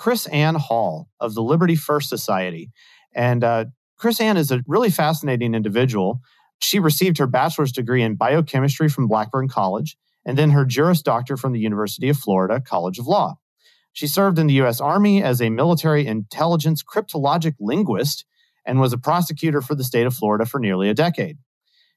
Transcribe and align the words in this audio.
KrisAnne 0.00 0.56
Hall 0.56 1.08
of 1.20 1.34
the 1.34 1.42
Liberty 1.42 1.76
First 1.76 2.08
Society. 2.08 2.70
And 3.14 3.44
uh, 3.44 3.66
Ann 4.18 4.36
is 4.38 4.50
a 4.50 4.62
really 4.66 4.90
fascinating 4.90 5.54
individual. 5.54 6.20
She 6.60 6.78
received 6.78 7.18
her 7.18 7.26
bachelor's 7.26 7.72
degree 7.72 8.02
in 8.02 8.16
biochemistry 8.16 8.88
from 8.88 9.08
Blackburn 9.08 9.48
College 9.48 9.96
and 10.24 10.38
then 10.38 10.50
her 10.50 10.64
Juris 10.64 11.02
Doctor 11.02 11.36
from 11.36 11.52
the 11.52 11.60
University 11.60 12.08
of 12.08 12.16
Florida 12.16 12.60
College 12.60 12.98
of 12.98 13.06
Law. 13.06 13.36
She 13.92 14.06
served 14.06 14.38
in 14.38 14.46
the 14.46 14.54
U.S. 14.54 14.80
Army 14.80 15.22
as 15.22 15.42
a 15.42 15.50
military 15.50 16.06
intelligence 16.06 16.82
cryptologic 16.82 17.54
linguist 17.60 18.24
and 18.64 18.80
was 18.80 18.92
a 18.92 18.98
prosecutor 18.98 19.60
for 19.60 19.74
the 19.74 19.84
state 19.84 20.06
of 20.06 20.14
Florida 20.14 20.46
for 20.46 20.60
nearly 20.60 20.88
a 20.88 20.94
decade. 20.94 21.38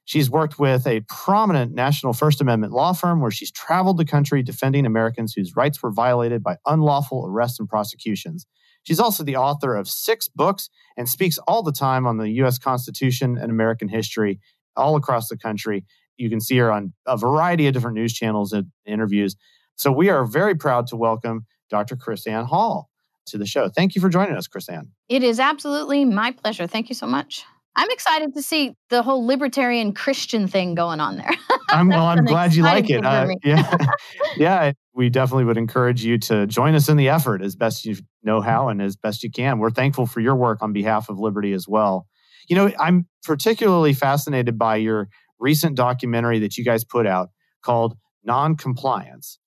She's 0.04 0.30
worked 0.30 0.58
with 0.58 0.86
a 0.86 1.00
prominent 1.08 1.72
national 1.74 2.12
First 2.12 2.40
Amendment 2.40 2.72
law 2.72 2.92
firm 2.92 3.20
where 3.20 3.30
she's 3.30 3.50
traveled 3.50 3.96
the 3.96 4.04
country 4.04 4.42
defending 4.42 4.84
Americans 4.84 5.32
whose 5.32 5.56
rights 5.56 5.82
were 5.82 5.90
violated 5.90 6.42
by 6.42 6.56
unlawful 6.66 7.26
arrests 7.26 7.58
and 7.58 7.68
prosecutions. 7.68 8.46
She's 8.82 9.00
also 9.00 9.24
the 9.24 9.36
author 9.36 9.74
of 9.74 9.88
six 9.88 10.28
books 10.28 10.68
and 10.96 11.08
speaks 11.08 11.38
all 11.48 11.62
the 11.62 11.72
time 11.72 12.06
on 12.06 12.18
the 12.18 12.28
U.S. 12.32 12.58
Constitution 12.58 13.38
and 13.38 13.50
American 13.50 13.88
history 13.88 14.40
all 14.76 14.96
across 14.96 15.28
the 15.28 15.38
country. 15.38 15.84
You 16.18 16.28
can 16.28 16.40
see 16.40 16.58
her 16.58 16.70
on 16.70 16.92
a 17.06 17.16
variety 17.16 17.66
of 17.66 17.72
different 17.72 17.96
news 17.96 18.12
channels 18.12 18.52
and 18.52 18.66
interviews. 18.86 19.36
So 19.76 19.90
we 19.90 20.10
are 20.10 20.24
very 20.24 20.54
proud 20.54 20.86
to 20.88 20.96
welcome 20.96 21.46
Dr. 21.70 21.96
KrisAnne 21.96 22.46
Hall 22.46 22.90
to 23.26 23.38
the 23.38 23.46
show. 23.46 23.70
Thank 23.70 23.94
you 23.94 24.02
for 24.02 24.10
joining 24.10 24.36
us, 24.36 24.46
KrisAnne. 24.46 24.88
It 25.08 25.22
is 25.22 25.40
absolutely 25.40 26.04
my 26.04 26.32
pleasure. 26.32 26.66
Thank 26.66 26.90
you 26.90 26.94
so 26.94 27.06
much. 27.06 27.44
I'm 27.76 27.90
excited 27.90 28.34
to 28.34 28.42
see 28.42 28.74
the 28.88 29.02
whole 29.02 29.26
libertarian 29.26 29.94
Christian 29.94 30.46
thing 30.46 30.74
going 30.74 31.00
on 31.00 31.16
there. 31.16 31.34
I'm, 31.70 31.88
well, 31.88 32.04
I'm 32.04 32.24
glad 32.24 32.54
you 32.54 32.62
like 32.62 32.88
it. 32.88 33.04
Uh, 33.04 33.28
yeah, 33.42 33.76
yeah. 34.36 34.72
We 34.94 35.10
definitely 35.10 35.44
would 35.44 35.56
encourage 35.56 36.04
you 36.04 36.18
to 36.18 36.46
join 36.46 36.76
us 36.76 36.88
in 36.88 36.96
the 36.96 37.08
effort 37.08 37.42
as 37.42 37.56
best 37.56 37.84
you 37.84 37.96
know 38.22 38.40
how 38.40 38.68
and 38.68 38.80
as 38.80 38.94
best 38.94 39.24
you 39.24 39.30
can. 39.30 39.58
We're 39.58 39.70
thankful 39.70 40.06
for 40.06 40.20
your 40.20 40.36
work 40.36 40.62
on 40.62 40.72
behalf 40.72 41.08
of 41.08 41.18
Liberty 41.18 41.52
as 41.52 41.66
well. 41.66 42.06
You 42.48 42.56
know, 42.56 42.70
I'm 42.78 43.08
particularly 43.24 43.92
fascinated 43.92 44.56
by 44.56 44.76
your 44.76 45.08
recent 45.40 45.76
documentary 45.76 46.38
that 46.40 46.56
you 46.56 46.64
guys 46.64 46.84
put 46.84 47.06
out 47.06 47.30
called 47.62 47.96
Non-Compliance. 48.22 49.38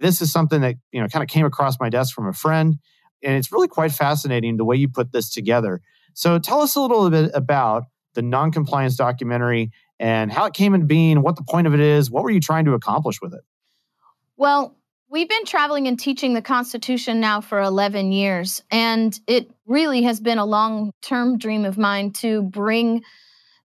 This 0.00 0.20
is 0.20 0.32
something 0.32 0.60
that 0.62 0.74
you 0.90 1.00
know 1.00 1.06
kind 1.06 1.22
of 1.22 1.28
came 1.28 1.46
across 1.46 1.78
my 1.78 1.88
desk 1.88 2.14
from 2.14 2.26
a 2.26 2.32
friend, 2.32 2.78
and 3.22 3.36
it's 3.36 3.52
really 3.52 3.68
quite 3.68 3.92
fascinating 3.92 4.56
the 4.56 4.64
way 4.64 4.74
you 4.74 4.88
put 4.88 5.12
this 5.12 5.30
together. 5.30 5.80
So 6.16 6.38
tell 6.38 6.62
us 6.62 6.74
a 6.76 6.80
little 6.80 7.10
bit 7.10 7.30
about 7.34 7.84
the 8.14 8.22
non-compliance 8.22 8.96
documentary 8.96 9.70
and 10.00 10.32
how 10.32 10.46
it 10.46 10.54
came 10.54 10.72
into 10.74 10.86
being, 10.86 11.20
what 11.20 11.36
the 11.36 11.42
point 11.42 11.66
of 11.66 11.74
it 11.74 11.80
is, 11.80 12.10
what 12.10 12.24
were 12.24 12.30
you 12.30 12.40
trying 12.40 12.64
to 12.64 12.72
accomplish 12.72 13.20
with 13.20 13.34
it? 13.34 13.42
Well, 14.38 14.74
we've 15.10 15.28
been 15.28 15.44
traveling 15.44 15.86
and 15.86 16.00
teaching 16.00 16.32
the 16.32 16.40
Constitution 16.40 17.20
now 17.20 17.42
for 17.42 17.60
11 17.60 18.12
years, 18.12 18.62
and 18.70 19.18
it 19.26 19.50
really 19.66 20.04
has 20.04 20.18
been 20.18 20.38
a 20.38 20.46
long-term 20.46 21.36
dream 21.36 21.66
of 21.66 21.76
mine 21.76 22.12
to 22.12 22.44
bring 22.44 23.02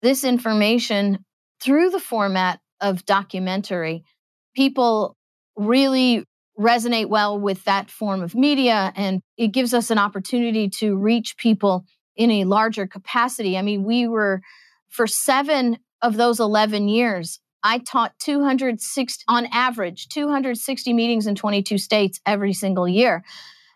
this 0.03 0.23
information 0.23 1.25
through 1.59 1.89
the 1.89 1.99
format 1.99 2.59
of 2.79 3.07
documentary. 3.07 4.03
People 4.55 5.17
really 5.55 6.23
resonate 6.59 7.09
well 7.09 7.39
with 7.39 7.63
that 7.63 7.89
form 7.89 8.21
of 8.21 8.35
media, 8.35 8.93
and 8.95 9.23
it 9.35 9.47
gives 9.47 9.73
us 9.73 9.89
an 9.89 9.97
opportunity 9.97 10.69
to 10.69 10.95
reach 10.95 11.37
people 11.37 11.85
in 12.15 12.31
a 12.31 12.43
larger 12.45 12.87
capacity. 12.87 13.57
I 13.57 13.61
mean, 13.61 13.83
we 13.83 14.07
were 14.07 14.41
for 14.89 15.07
seven 15.07 15.79
of 16.01 16.17
those 16.17 16.39
11 16.39 16.87
years, 16.87 17.39
I 17.63 17.79
taught 17.79 18.13
260 18.19 19.23
on 19.27 19.47
average 19.51 20.07
260 20.09 20.93
meetings 20.93 21.25
in 21.25 21.35
22 21.35 21.79
states 21.79 22.19
every 22.25 22.53
single 22.53 22.87
year. 22.87 23.23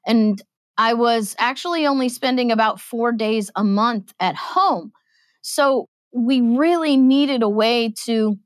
And 0.06 0.42
I 0.78 0.94
was 0.94 1.36
actually 1.40 1.88
only 1.88 2.08
spending 2.08 2.52
about 2.52 2.80
4 2.80 3.12
days 3.14 3.50
a 3.56 3.64
month 3.64 4.14
at 4.20 4.36
home. 4.36 4.94
So 5.42 5.88
we 6.14 6.40
really 6.40 6.98
needed 6.98 7.42
a 7.42 7.50
way 7.50 7.94
to 8.06 8.38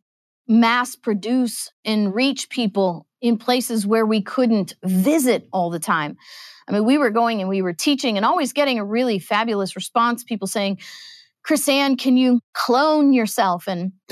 mass 0.47 0.95
produce 0.95 1.71
and 1.85 2.15
reach 2.15 2.49
people 2.49 3.05
in 3.23 3.37
places 3.37 3.87
where 3.87 4.05
we 4.05 4.21
couldn't 4.21 4.75
visit 4.83 5.47
all 5.53 5.69
the 5.69 5.79
time. 5.79 6.17
I 6.67 6.73
mean, 6.73 6.83
we 6.83 6.97
were 6.97 7.09
going 7.09 7.39
and 7.39 7.49
we 7.49 7.61
were 7.61 7.73
teaching 7.73 8.17
and 8.17 8.25
always 8.25 8.51
getting 8.51 8.77
a 8.77 8.85
really 8.85 9.17
fabulous 9.17 9.77
response. 9.77 10.25
People 10.25 10.45
saying, 10.45 10.79
KrisAnne, 11.47 11.97
can 11.97 12.17
you 12.17 12.41
clone 12.53 13.13
yourself? 13.13 13.65
And 13.67 13.93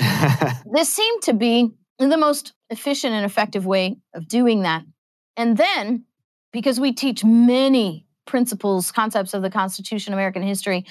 this 0.72 0.88
seemed 0.88 1.22
to 1.24 1.34
be 1.34 1.70
the 1.98 2.16
most 2.16 2.54
efficient 2.70 3.12
and 3.12 3.26
effective 3.26 3.66
way 3.66 3.98
of 4.14 4.26
doing 4.26 4.62
that. 4.62 4.82
And 5.36 5.58
then, 5.58 6.04
because 6.50 6.80
we 6.80 6.92
teach 6.92 7.22
many 7.22 8.06
principles, 8.26 8.90
concepts 8.90 9.34
of 9.34 9.42
the 9.42 9.50
Constitution, 9.50 10.14
American 10.14 10.42
history, 10.42 10.86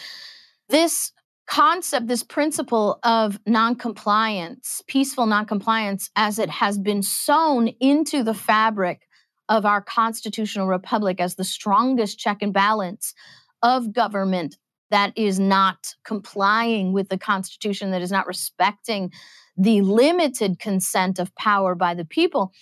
this 0.70 1.12
concept, 1.52 2.08
this 2.08 2.24
principle 2.24 2.98
of 3.04 3.38
noncompliance, 3.46 4.82
peaceful 4.88 5.26
noncompliance, 5.26 6.10
as 6.16 6.40
it 6.40 6.50
has 6.50 6.80
been 6.80 7.04
sewn 7.04 7.68
into 7.82 8.24
the 8.24 8.34
fabric 8.34 9.02
of 9.50 9.66
our 9.66 9.82
constitutional 9.82 10.66
republic 10.66 11.20
as 11.20 11.36
the 11.36 11.44
strongest 11.44 12.18
check 12.18 12.38
and 12.42 12.54
balance 12.54 13.14
of 13.62 13.92
government 13.92 14.56
that 14.92 15.12
is 15.18 15.42
not 15.42 15.94
complying 16.06 16.94
with 16.94 17.10
the 17.10 17.18
Constitution, 17.18 17.92
that 17.92 18.02
is 18.02 18.12
not 18.12 18.28
respecting 18.28 19.12
the 19.58 19.82
limited 19.82 20.58
consent 20.58 21.20
of 21.20 21.36
power 21.36 21.76
by 21.76 21.94
the 21.94 22.06
people. 22.06 22.54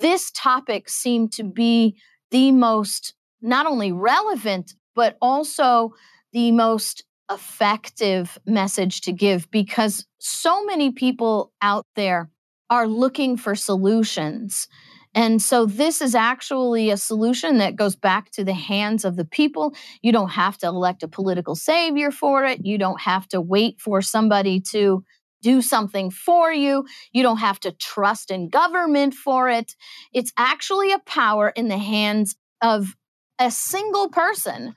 This 0.00 0.30
topic 0.32 0.90
seemed 0.90 1.32
to 1.32 1.44
be 1.44 1.96
the 2.30 2.52
most 2.52 3.14
not 3.40 3.64
only 3.64 3.90
relevant, 3.90 4.74
but 4.94 5.16
also 5.22 5.94
the 6.34 6.52
most 6.52 7.04
effective 7.30 8.38
message 8.46 9.02
to 9.02 9.12
give 9.12 9.50
because 9.50 10.06
so 10.18 10.64
many 10.64 10.90
people 10.90 11.52
out 11.60 11.86
there 11.94 12.30
are 12.70 12.86
looking 12.86 13.36
for 13.36 13.54
solutions 13.54 14.68
and 15.14 15.42
so 15.42 15.66
this 15.66 16.00
is 16.00 16.14
actually 16.14 16.90
a 16.90 16.96
solution 16.96 17.58
that 17.58 17.76
goes 17.76 17.96
back 17.96 18.30
to 18.32 18.44
the 18.44 18.54
hands 18.54 19.04
of 19.04 19.16
the 19.16 19.24
people. 19.24 19.74
You 20.02 20.12
don't 20.12 20.30
have 20.30 20.58
to 20.58 20.66
elect 20.66 21.02
a 21.02 21.08
political 21.08 21.54
savior 21.54 22.10
for 22.10 22.44
it. 22.44 22.64
You 22.64 22.78
don't 22.78 23.00
have 23.00 23.26
to 23.28 23.40
wait 23.40 23.80
for 23.80 24.02
somebody 24.02 24.60
to 24.72 25.04
do 25.42 25.62
something 25.62 26.10
for 26.10 26.52
you. 26.52 26.84
You 27.12 27.22
don't 27.22 27.38
have 27.38 27.60
to 27.60 27.72
trust 27.72 28.30
in 28.30 28.48
government 28.48 29.14
for 29.14 29.48
it. 29.48 29.74
It's 30.12 30.32
actually 30.36 30.92
a 30.92 30.98
power 31.00 31.48
in 31.48 31.68
the 31.68 31.78
hands 31.78 32.36
of 32.60 32.94
a 33.38 33.50
single 33.50 34.08
person 34.10 34.74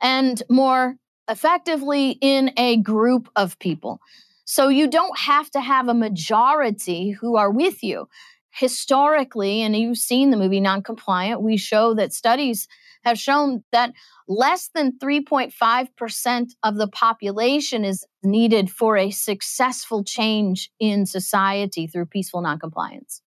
and 0.00 0.42
more 0.48 0.96
effectively 1.28 2.18
in 2.20 2.52
a 2.56 2.76
group 2.78 3.28
of 3.36 3.58
people. 3.58 4.00
So 4.44 4.68
you 4.68 4.88
don't 4.88 5.18
have 5.18 5.50
to 5.52 5.60
have 5.60 5.88
a 5.88 5.94
majority 5.94 7.10
who 7.10 7.36
are 7.36 7.50
with 7.50 7.82
you 7.82 8.08
historically, 8.50 9.62
and 9.62 9.76
you've 9.76 9.98
seen 9.98 10.30
the 10.30 10.36
movie 10.36 10.60
Noncompliant, 10.60 11.42
we 11.42 11.56
show 11.56 11.92
that 11.94 12.12
studies 12.12 12.68
have 13.04 13.18
shown 13.18 13.64
that 13.72 13.92
less 14.28 14.70
than 14.74 14.96
3.5% 14.98 16.46
of 16.62 16.76
the 16.76 16.88
population 16.88 17.84
is 17.84 18.06
needed 18.22 18.70
for 18.70 18.96
a 18.96 19.10
successful 19.10 20.04
change 20.04 20.70
in 20.78 21.04
society 21.04 21.86
through 21.86 22.06
peaceful 22.06 22.40
noncompliance. 22.40 23.22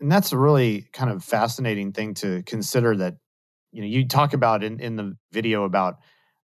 And 0.00 0.10
that's 0.10 0.32
a 0.32 0.38
really 0.38 0.88
kind 0.92 1.10
of 1.10 1.22
fascinating 1.22 1.92
thing 1.92 2.14
to 2.14 2.42
consider 2.44 2.96
that, 2.96 3.16
you 3.72 3.82
know, 3.82 3.86
you 3.86 4.08
talk 4.08 4.32
about 4.32 4.64
in, 4.64 4.80
in 4.80 4.96
the 4.96 5.16
video 5.32 5.64
about 5.64 5.96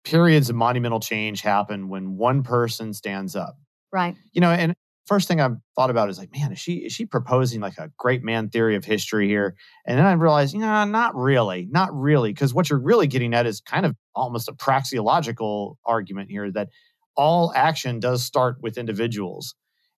periods 0.05 0.51
of 0.51 0.57
monumental 0.57 1.01
change 1.01 1.41
happen 1.41 1.89
when 1.89 2.17
one 2.17 2.43
person 2.43 2.93
stands 2.93 3.35
up. 3.35 3.57
Right. 3.93 4.17
You 4.33 4.41
know, 4.41 4.51
and 4.51 4.75
first 5.07 5.29
thing 5.29 5.41
I 5.41 5.51
thought 5.77 5.91
about 5.91 6.09
is 6.09 6.19
like, 6.19 6.33
man, 6.33 6.53
is 6.53 6.59
she 6.59 6.77
is 6.77 6.93
she 6.93 7.07
proposing 7.07 7.61
like 7.61 7.79
a 7.79 7.91
great 7.99 8.23
man 8.23 8.49
theory 8.49 8.77
of 8.77 8.85
history 8.85 9.29
here? 9.29 9.57
And 9.87 9.99
then 9.99 10.07
I 10.07 10.13
realized, 10.13 10.55
you 10.55 10.61
know, 10.61 10.85
not 10.85 11.15
really, 11.15 11.69
not 11.71 11.95
really, 11.95 12.33
because 12.33 12.55
what 12.55 12.71
you're 12.71 12.79
really 12.79 13.07
getting 13.07 13.35
at 13.35 13.47
is 13.47 13.61
kind 13.61 13.87
of 13.87 13.95
almost 14.15 14.49
a 14.49 14.53
praxeological 14.53 15.77
argument 15.85 16.31
here 16.31 16.51
that 16.53 16.69
all 17.17 17.53
action 17.55 18.01
does 18.01 18.25
start 18.25 18.57
with 18.61 18.77
individuals, 18.77 19.55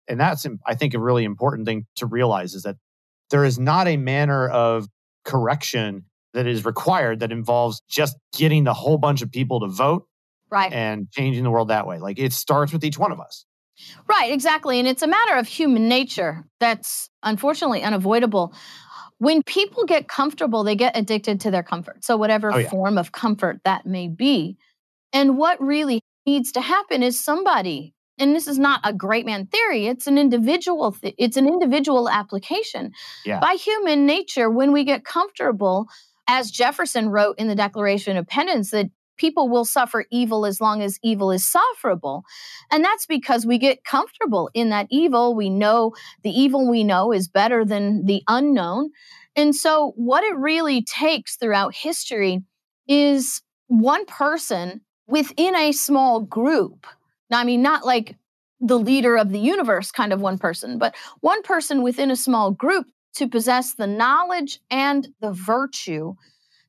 and 0.09 0.21
that's 0.21 0.47
I 0.67 0.75
think 0.75 0.95
a 0.95 1.01
really 1.01 1.25
important 1.25 1.67
thing 1.67 1.87
to 1.97 2.07
realize 2.07 2.55
is 2.55 2.63
that 2.65 2.77
there 3.31 3.45
is 3.45 3.59
not 3.59 3.89
a 3.89 3.97
manner 3.97 4.49
of 4.49 4.87
correction 5.25 6.05
that 6.37 6.47
is 6.47 6.65
required 6.65 7.21
that 7.21 7.33
involves 7.33 7.83
just 7.89 8.17
getting 8.33 8.63
the 8.65 8.73
whole 8.75 8.99
bunch 8.99 9.23
of 9.23 9.31
people 9.33 9.61
to 9.61 9.67
vote 9.67 10.07
Right. 10.49 10.73
And 10.73 11.11
changing 11.11 11.43
the 11.43 11.51
world 11.51 11.69
that 11.69 11.89
way. 11.89 11.99
Like 11.99 12.21
it 12.21 12.33
starts 12.33 12.73
with 12.73 12.85
each 12.85 12.99
one 12.99 13.11
of 13.11 13.19
us. 13.21 13.45
Right, 14.09 14.33
exactly. 14.33 14.79
And 14.79 14.87
it's 14.87 15.03
a 15.03 15.09
matter 15.09 15.35
of 15.35 15.49
human 15.49 15.89
nature 15.89 16.47
that's 16.61 17.11
unfortunately 17.25 17.83
unavoidable. 17.83 18.55
When 19.19 19.43
people 19.43 19.85
get 19.85 20.07
comfortable, 20.09 20.63
they 20.63 20.77
get 20.77 20.97
addicted 20.97 21.41
to 21.41 21.51
their 21.51 21.65
comfort. 21.65 22.05
So, 22.05 22.17
whatever 22.17 22.53
Oh, 22.53 22.59
yeah. 22.59 22.69
form 22.69 22.97
of 22.97 23.11
comfort 23.11 23.61
that 23.65 23.87
may 23.87 24.07
be. 24.09 24.57
And 25.13 25.37
what 25.37 25.61
really 25.61 26.01
needs 26.27 26.53
to 26.53 26.61
happen 26.61 27.03
is 27.03 27.19
somebody, 27.19 27.93
and 28.19 28.35
this 28.35 28.47
is 28.47 28.59
not 28.59 28.81
a 28.85 28.93
great 28.93 29.27
man 29.27 29.47
theory, 29.47 29.89
it's 29.89 30.07
an 30.07 30.17
individual, 30.17 30.93
th- 30.93 31.15
it's 31.19 31.37
an 31.37 31.49
individual 31.49 32.09
application. 32.09 32.93
Yeah. 33.25 33.41
By 33.41 33.55
human 33.55 34.07
nature, 34.07 34.49
when 34.49 34.71
we 34.73 34.85
get 34.85 35.05
comfortable, 35.05 35.89
as 36.29 36.51
Jefferson 36.51 37.09
wrote 37.09 37.39
in 37.39 37.49
the 37.49 37.55
Declaration 37.55 38.13
of 38.13 38.23
Independence, 38.23 38.71
that 38.71 38.91
people 39.17 39.49
will 39.49 39.65
suffer 39.65 40.05
evil 40.11 40.47
as 40.47 40.61
long 40.61 40.83
as 40.83 40.99
evil 41.03 41.31
is 41.31 41.49
sufferable. 41.49 42.25
And 42.71 42.85
that's 42.85 43.07
because 43.07 43.47
we 43.47 43.59
get 43.59 43.85
comfortable 43.85 44.51
in 44.55 44.69
that 44.71 44.87
evil. 44.91 45.35
We 45.35 45.51
know 45.51 45.95
the 46.23 46.31
evil 46.31 46.69
we 46.69 46.85
know 46.85 47.13
is 47.13 47.29
better 47.29 47.65
than 47.65 48.05
the 48.07 48.23
unknown. 48.29 48.91
And 49.35 49.55
so, 49.55 49.93
what 49.97 50.25
it 50.25 50.37
really 50.37 50.83
takes 50.83 51.37
throughout 51.37 51.75
history 51.75 52.43
is 52.89 53.43
one 53.69 54.07
person 54.07 54.81
within 55.07 55.55
a 55.55 55.73
small 55.73 56.21
group. 56.21 56.87
Now, 57.31 57.41
I 57.41 57.45
mean, 57.45 57.63
not 57.63 57.85
like 57.85 58.17
the 58.61 58.79
leader 58.79 59.17
of 59.17 59.31
the 59.31 59.39
universe 59.39 59.91
kind 59.91 60.13
of 60.13 60.21
one 60.21 60.39
person, 60.39 60.79
but 60.79 60.95
one 61.21 61.43
person 61.43 61.83
within 61.83 62.11
a 62.11 62.17
small 62.17 62.51
group 62.51 62.87
to 63.17 63.29
possess 63.29 63.75
the 63.75 63.87
knowledge 63.87 64.61
and 64.71 65.09
the 65.21 65.33
virtue 65.33 66.15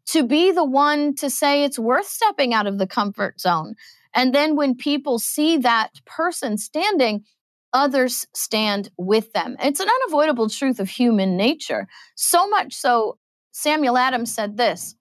to 0.07 0.25
be 0.25 0.51
the 0.51 0.63
one 0.63 1.13
to 1.15 1.29
say 1.29 1.63
it's 1.63 1.77
worth 1.77 2.07
stepping 2.07 2.53
out 2.53 2.67
of 2.67 2.77
the 2.77 2.87
comfort 2.87 3.39
zone. 3.39 3.75
And 4.13 4.33
then 4.33 4.55
when 4.55 4.75
people 4.75 5.19
see 5.19 5.57
that 5.57 5.91
person 6.05 6.57
standing, 6.57 7.25
others 7.73 8.25
stand 8.33 8.89
with 8.97 9.33
them. 9.33 9.57
It's 9.61 9.81
an 9.81 9.89
unavoidable 9.89 10.49
truth 10.49 10.79
of 10.79 10.89
human 10.89 11.35
nature. 11.35 11.87
So 12.15 12.47
much 12.47 12.73
so, 12.73 13.17
Samuel 13.51 13.97
Adams 13.97 14.33
said 14.33 14.55
this. 14.55 14.95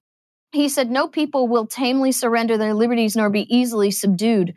He 0.53 0.69
said, 0.69 0.91
No 0.91 1.07
people 1.07 1.47
will 1.47 1.67
tamely 1.67 2.13
surrender 2.13 2.59
their 2.59 2.75
liberties 2.75 3.17
nor 3.17 3.31
be 3.31 3.47
easily 3.55 3.93
subdued 3.93 4.55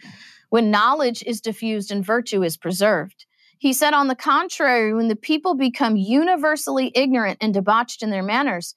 when 0.50 0.72
knowledge 0.72 1.24
is 1.28 1.42
diffused 1.42 1.92
and 1.92 2.04
virtue 2.04 2.44
is 2.44 2.58
preserved. 2.58 3.26
He 3.60 3.74
said, 3.74 3.94
On 3.94 4.08
the 4.08 4.16
contrary, 4.16 4.94
when 4.94 5.10
the 5.10 5.16
people 5.16 5.54
become 5.54 5.96
universally 5.96 6.92
ignorant 6.96 7.38
and 7.42 7.54
debauched 7.54 8.02
in 8.02 8.10
their 8.10 8.24
manners, 8.24 8.74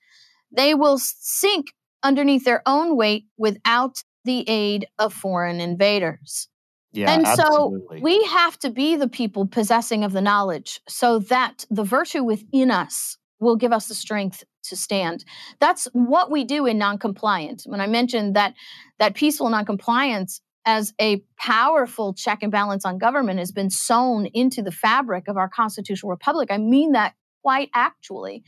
they 0.50 0.74
will 0.74 0.98
sink 0.98 1.72
underneath 2.02 2.44
their 2.44 2.62
own 2.66 2.96
weight 2.96 3.26
without 3.38 4.02
the 4.24 4.48
aid 4.48 4.86
of 4.98 5.14
foreign 5.14 5.60
invaders. 5.60 6.48
Yeah. 6.94 7.10
and 7.10 7.26
so 7.26 7.80
we 8.02 8.22
have 8.24 8.58
to 8.58 8.68
be 8.68 8.96
the 8.96 9.08
people 9.08 9.46
possessing 9.46 10.04
of 10.04 10.12
the 10.12 10.20
knowledge 10.20 10.78
so 10.86 11.20
that 11.20 11.64
the 11.70 11.84
virtue 11.84 12.22
within 12.22 12.70
us 12.70 13.16
will 13.40 13.56
give 13.56 13.72
us 13.72 13.88
the 13.88 13.94
strength 13.94 14.44
to 14.64 14.76
stand. 14.76 15.24
That's 15.58 15.88
what 15.94 16.30
we 16.30 16.44
do 16.44 16.66
in 16.66 16.76
noncompliance. 16.76 17.66
When 17.66 17.80
I 17.80 17.86
mentioned 17.86 18.36
that 18.36 18.54
that 18.98 19.14
peaceful 19.14 19.48
noncompliance 19.48 20.42
as 20.64 20.92
a 21.00 21.22
powerful 21.38 22.14
check 22.14 22.42
and 22.42 22.52
balance 22.52 22.84
on 22.84 22.98
government 22.98 23.38
has 23.38 23.52
been 23.52 23.70
sewn 23.70 24.26
into 24.26 24.62
the 24.62 24.70
fabric 24.70 25.28
of 25.28 25.36
our 25.36 25.48
constitutional 25.48 26.10
republic, 26.10 26.48
I 26.50 26.58
mean 26.58 26.92
that 26.92 27.14
quite 27.42 27.70
actually. 27.74 28.44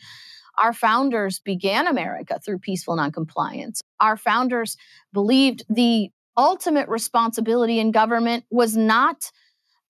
Our 0.58 0.72
founders 0.72 1.40
began 1.40 1.86
America 1.86 2.38
through 2.44 2.60
peaceful 2.60 2.94
noncompliance. 2.94 3.80
Our 4.00 4.16
founders 4.16 4.76
believed 5.12 5.64
the 5.68 6.10
ultimate 6.36 6.88
responsibility 6.88 7.80
in 7.80 7.90
government 7.90 8.44
was 8.50 8.76
not 8.76 9.30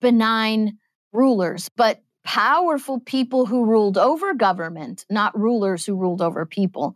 benign 0.01 0.77
rulers, 1.13 1.69
but 1.75 2.01
powerful 2.23 2.99
people 2.99 3.45
who 3.45 3.65
ruled 3.65 3.97
over 3.97 4.33
government, 4.33 5.05
not 5.09 5.37
rulers 5.37 5.85
who 5.85 5.95
ruled 5.95 6.21
over 6.21 6.45
people. 6.45 6.95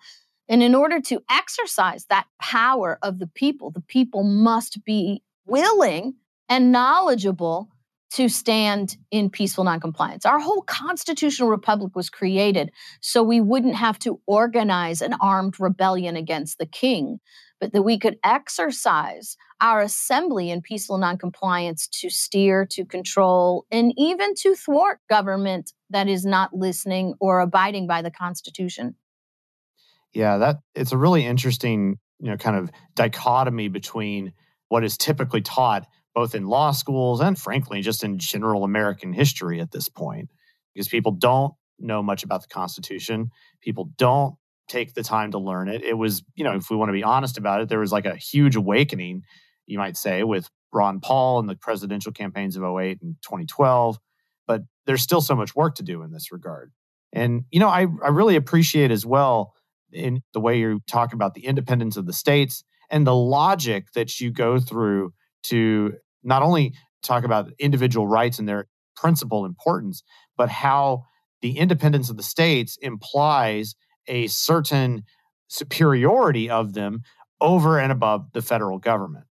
And 0.49 0.63
in 0.63 0.73
order 0.73 0.99
to 1.01 1.21
exercise 1.29 2.05
that 2.05 2.25
power 2.41 2.97
of 3.03 3.19
the 3.19 3.27
people, 3.27 3.69
the 3.69 3.81
people 3.81 4.23
must 4.23 4.83
be 4.83 5.21
willing 5.45 6.15
and 6.49 6.71
knowledgeable 6.71 7.69
to 8.11 8.27
stand 8.27 8.97
in 9.11 9.29
peaceful 9.29 9.63
noncompliance. 9.63 10.25
Our 10.25 10.39
whole 10.39 10.63
constitutional 10.63 11.49
republic 11.49 11.95
was 11.95 12.09
created 12.09 12.71
so 13.01 13.21
we 13.21 13.39
wouldn't 13.39 13.75
have 13.75 13.99
to 13.99 14.19
organize 14.25 15.01
an 15.03 15.13
armed 15.21 15.59
rebellion 15.59 16.15
against 16.15 16.57
the 16.57 16.65
king, 16.65 17.19
but 17.61 17.71
that 17.73 17.83
we 17.83 17.99
could 17.99 18.17
exercise 18.23 19.37
our 19.61 19.81
assembly 19.81 20.49
in 20.49 20.61
peaceful 20.61 20.97
noncompliance 20.97 21.87
to 21.87 22.09
steer, 22.09 22.65
to 22.71 22.83
control, 22.83 23.65
and 23.69 23.93
even 23.95 24.33
to 24.33 24.55
thwart 24.55 24.99
government 25.07 25.73
that 25.91 26.07
is 26.07 26.25
not 26.25 26.53
listening 26.53 27.13
or 27.19 27.41
abiding 27.41 27.85
by 27.85 28.01
the 28.01 28.11
Constitution. 28.11 28.95
Yeah, 30.13 30.37
that 30.37 30.57
it's 30.75 30.91
a 30.91 30.97
really 30.97 31.25
interesting, 31.25 31.97
you 32.19 32.29
know, 32.31 32.37
kind 32.37 32.57
of 32.57 32.69
dichotomy 32.95 33.67
between 33.67 34.33
what 34.69 34.83
is 34.83 34.97
typically 34.97 35.41
taught 35.41 35.85
both 36.15 36.35
in 36.35 36.47
law 36.47 36.71
schools 36.71 37.21
and 37.21 37.37
frankly 37.37 37.81
just 37.81 38.03
in 38.03 38.17
general 38.17 38.63
American 38.63 39.13
history 39.13 39.59
at 39.59 39.71
this 39.71 39.87
point 39.87 40.29
because 40.73 40.87
people 40.87 41.11
don't 41.11 41.53
know 41.79 42.01
much 42.01 42.23
about 42.23 42.41
the 42.41 42.47
Constitution. 42.47 43.29
People 43.61 43.91
don't 43.97 44.35
take 44.67 44.93
the 44.93 45.03
time 45.03 45.31
to 45.31 45.39
learn 45.39 45.67
it. 45.67 45.83
It 45.83 45.97
was, 45.97 46.23
you 46.35 46.43
know, 46.43 46.55
if 46.55 46.69
we 46.69 46.75
want 46.75 46.89
to 46.89 46.93
be 46.93 47.03
honest 47.03 47.37
about 47.37 47.61
it, 47.61 47.69
there 47.69 47.79
was 47.79 47.91
like 47.91 48.05
a 48.05 48.15
huge 48.15 48.55
awakening, 48.55 49.23
you 49.65 49.77
might 49.77 49.97
say, 49.97 50.23
with 50.23 50.49
Ron 50.71 50.99
Paul 50.99 51.39
and 51.39 51.49
the 51.49 51.55
presidential 51.55 52.11
campaigns 52.11 52.55
of 52.55 52.63
08 52.63 52.99
and 53.01 53.15
2012, 53.23 53.97
but 54.47 54.61
there's 54.85 55.01
still 55.01 55.21
so 55.21 55.35
much 55.35 55.55
work 55.55 55.75
to 55.75 55.83
do 55.83 56.03
in 56.03 56.11
this 56.11 56.31
regard. 56.31 56.71
And 57.11 57.43
you 57.51 57.59
know, 57.59 57.69
I 57.69 57.87
I 58.03 58.09
really 58.09 58.35
appreciate 58.35 58.91
as 58.91 59.05
well 59.05 59.53
in 59.91 60.21
the 60.33 60.39
way 60.39 60.59
you 60.59 60.81
talk 60.87 61.13
about 61.13 61.33
the 61.33 61.45
independence 61.45 61.97
of 61.97 62.05
the 62.05 62.13
states 62.13 62.63
and 62.89 63.05
the 63.05 63.15
logic 63.15 63.91
that 63.93 64.19
you 64.19 64.31
go 64.31 64.59
through 64.59 65.13
to 65.43 65.93
not 66.23 66.41
only 66.41 66.73
talk 67.03 67.23
about 67.23 67.51
individual 67.59 68.07
rights 68.07 68.39
and 68.39 68.47
their 68.47 68.67
principal 68.95 69.45
importance, 69.45 70.03
but 70.37 70.49
how 70.49 71.03
the 71.41 71.57
independence 71.57 72.09
of 72.09 72.17
the 72.17 72.23
states 72.23 72.77
implies 72.81 73.75
a 74.07 74.27
certain 74.27 75.03
superiority 75.47 76.49
of 76.49 76.73
them 76.73 77.01
over 77.39 77.79
and 77.79 77.91
above 77.91 78.31
the 78.33 78.41
federal 78.41 78.77
government. 78.77 79.25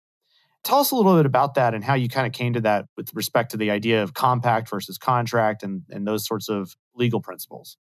Tell 0.63 0.79
us 0.79 0.91
a 0.91 0.95
little 0.95 1.15
bit 1.15 1.25
about 1.25 1.55
that 1.55 1.73
and 1.73 1.83
how 1.83 1.93
you 1.93 2.09
kind 2.09 2.25
of 2.25 2.33
came 2.33 2.53
to 2.53 2.61
that 2.61 2.85
with 2.97 3.13
respect 3.13 3.51
to 3.51 3.57
the 3.57 3.71
idea 3.71 4.01
of 4.01 4.13
compact 4.13 4.69
versus 4.69 4.97
contract 4.97 5.63
and, 5.63 5.83
and 5.89 6.07
those 6.07 6.25
sorts 6.25 6.49
of 6.49 6.75
legal 6.95 7.21
principles. 7.21 7.77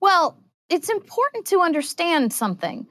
Well, 0.00 0.42
it's 0.68 0.88
important 0.88 1.46
to 1.46 1.60
understand 1.60 2.32
something. 2.32 2.86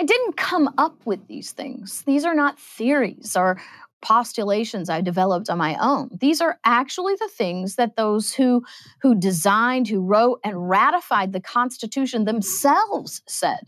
I 0.00 0.04
didn't 0.04 0.36
come 0.36 0.70
up 0.78 1.04
with 1.06 1.26
these 1.26 1.52
things. 1.52 2.02
These 2.02 2.24
are 2.24 2.34
not 2.34 2.58
theories 2.58 3.34
or 3.36 3.60
postulations 4.02 4.90
I 4.90 5.00
developed 5.00 5.48
on 5.48 5.58
my 5.58 5.76
own. 5.80 6.10
These 6.20 6.40
are 6.40 6.58
actually 6.64 7.14
the 7.14 7.28
things 7.28 7.76
that 7.76 7.96
those 7.96 8.32
who 8.32 8.62
who 9.00 9.14
designed, 9.14 9.88
who 9.88 10.00
wrote 10.00 10.40
and 10.44 10.68
ratified 10.68 11.32
the 11.32 11.40
Constitution 11.40 12.24
themselves 12.24 13.22
said. 13.26 13.60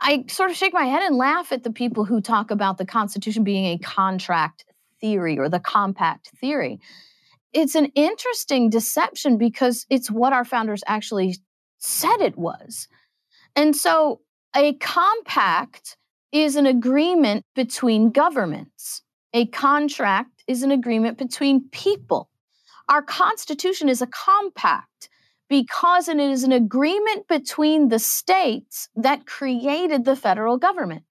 I 0.00 0.24
sort 0.28 0.50
of 0.50 0.56
shake 0.56 0.74
my 0.74 0.84
head 0.84 1.02
and 1.02 1.16
laugh 1.16 1.52
at 1.52 1.62
the 1.62 1.72
people 1.72 2.04
who 2.04 2.20
talk 2.20 2.50
about 2.50 2.76
the 2.76 2.84
Constitution 2.84 3.44
being 3.44 3.64
a 3.64 3.78
contract 3.78 4.64
theory 5.00 5.38
or 5.38 5.48
the 5.48 5.60
compact 5.60 6.30
theory. 6.38 6.78
It's 7.52 7.74
an 7.74 7.86
interesting 7.94 8.68
deception 8.68 9.38
because 9.38 9.86
it's 9.88 10.10
what 10.10 10.34
our 10.34 10.44
founders 10.44 10.84
actually 10.86 11.36
said 11.78 12.20
it 12.20 12.36
was. 12.36 12.88
And 13.54 13.74
so 13.74 14.20
a 14.54 14.74
compact 14.74 15.96
is 16.32 16.56
an 16.56 16.66
agreement 16.66 17.44
between 17.54 18.10
governments. 18.10 19.02
A 19.32 19.46
contract 19.46 20.44
is 20.46 20.62
an 20.62 20.70
agreement 20.70 21.18
between 21.18 21.68
people. 21.70 22.30
Our 22.88 23.02
Constitution 23.02 23.88
is 23.88 24.00
a 24.00 24.06
compact 24.06 25.08
because 25.48 26.08
it 26.08 26.18
is 26.18 26.44
an 26.44 26.52
agreement 26.52 27.28
between 27.28 27.88
the 27.88 27.98
states 27.98 28.88
that 28.96 29.26
created 29.26 30.04
the 30.04 30.16
federal 30.16 30.56
government. 30.56 31.04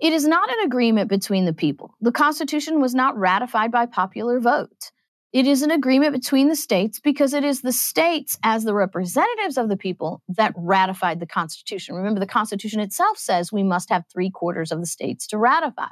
It 0.00 0.12
is 0.12 0.26
not 0.26 0.50
an 0.50 0.64
agreement 0.64 1.08
between 1.08 1.44
the 1.44 1.52
people. 1.52 1.94
The 2.00 2.12
Constitution 2.12 2.80
was 2.80 2.94
not 2.94 3.16
ratified 3.18 3.70
by 3.70 3.86
popular 3.86 4.40
vote. 4.40 4.90
It 5.32 5.46
is 5.46 5.62
an 5.62 5.70
agreement 5.70 6.12
between 6.12 6.48
the 6.48 6.56
states 6.56 6.98
because 6.98 7.34
it 7.34 7.44
is 7.44 7.60
the 7.60 7.72
states, 7.72 8.36
as 8.42 8.64
the 8.64 8.74
representatives 8.74 9.56
of 9.56 9.68
the 9.68 9.76
people, 9.76 10.22
that 10.28 10.52
ratified 10.56 11.20
the 11.20 11.26
Constitution. 11.26 11.94
Remember, 11.94 12.18
the 12.18 12.26
Constitution 12.26 12.80
itself 12.80 13.16
says 13.16 13.52
we 13.52 13.62
must 13.62 13.90
have 13.90 14.04
three 14.12 14.30
quarters 14.30 14.72
of 14.72 14.80
the 14.80 14.86
states 14.86 15.28
to 15.28 15.38
ratify. 15.38 15.86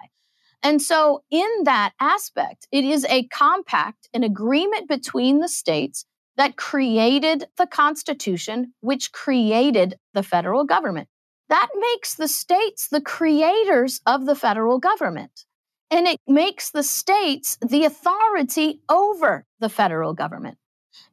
And 0.61 0.83
so, 0.83 1.23
in 1.31 1.49
that 1.65 1.93
aspect, 2.01 2.67
it 2.73 2.85
is 2.85 3.05
a 3.05 3.29
compact, 3.29 4.09
an 4.13 4.25
agreement 4.25 4.89
between 4.89 5.39
the 5.39 5.49
states 5.49 6.05
that 6.37 6.57
created 6.57 7.45
the 7.59 7.67
Constitution, 7.67 8.75
which 8.81 9.13
created 9.13 9.99
the 10.15 10.25
federal 10.25 10.65
government. 10.65 11.09
That 11.49 11.69
makes 11.79 12.15
the 12.15 12.29
states 12.29 12.89
the 12.89 13.01
creators 13.01 14.01
of 14.05 14.27
the 14.27 14.35
federal 14.35 14.81
government. 14.81 15.45
And 15.91 16.07
it 16.07 16.21
makes 16.27 16.71
the 16.71 16.83
states 16.83 17.59
the 17.67 17.85
authority 17.85 18.81
over 18.89 19.47
the 19.61 19.69
federal 19.69 20.15
government. 20.15 20.59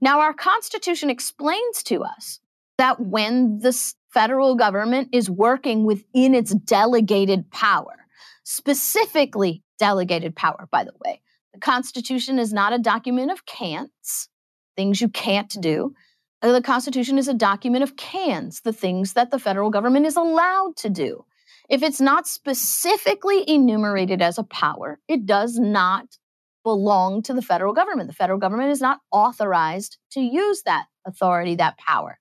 Now, 0.01 0.20
our 0.20 0.34
Constitution 0.34 1.10
explains 1.10 1.84
to 1.84 2.03
us 2.03 2.39
that 2.77 3.00
when 3.00 3.60
the 3.60 3.94
federal 4.10 4.55
government 4.55 5.10
is 5.12 5.29
working 5.29 5.86
within 5.86 6.34
its 6.34 6.53
delegated 6.53 7.50
power, 7.51 8.08
specifically 8.44 9.63
delegated 9.79 10.36
power, 10.36 10.67
by 10.72 10.84
the 10.84 10.94
way, 11.05 11.22
the 11.53 11.60
Constitution 11.60 12.39
is 12.39 12.51
not 12.51 12.74
a 12.74 12.79
document 12.79 13.32
of 13.32 13.46
can'ts, 13.46 14.27
things 14.75 15.00
you 15.00 15.10
can't 15.10 15.55
do. 15.62 15.94
Uh, 16.41 16.51
the 16.51 16.62
Constitution 16.62 17.17
is 17.17 17.27
a 17.27 17.34
document 17.34 17.84
of 17.84 17.96
cans, 17.96 18.62
the 18.62 18.74
things 18.74 19.13
that 19.13 19.32
the 19.32 19.39
federal 19.39 19.70
government 19.70 20.05
is 20.05 20.17
allowed 20.17 20.75
to 20.77 20.89
do. 20.89 21.25
If 21.69 21.81
it's 21.84 22.01
not 22.01 22.27
specifically 22.27 23.43
enumerated 23.48 24.22
as 24.22 24.38
a 24.38 24.43
power, 24.43 25.00
it 25.07 25.25
does 25.25 25.57
not 25.57 26.17
belong 26.63 27.22
to 27.24 27.34
the 27.34 27.41
federal 27.41 27.74
government. 27.74 28.10
The 28.10 28.15
federal 28.15 28.39
government 28.39 28.72
is 28.72 28.81
not 28.81 29.00
authorized 29.12 29.98
to 30.12 30.22
use 30.22 30.63
that 30.63 30.86
authority, 31.05 31.55
that 31.55 31.77
power. 31.77 32.19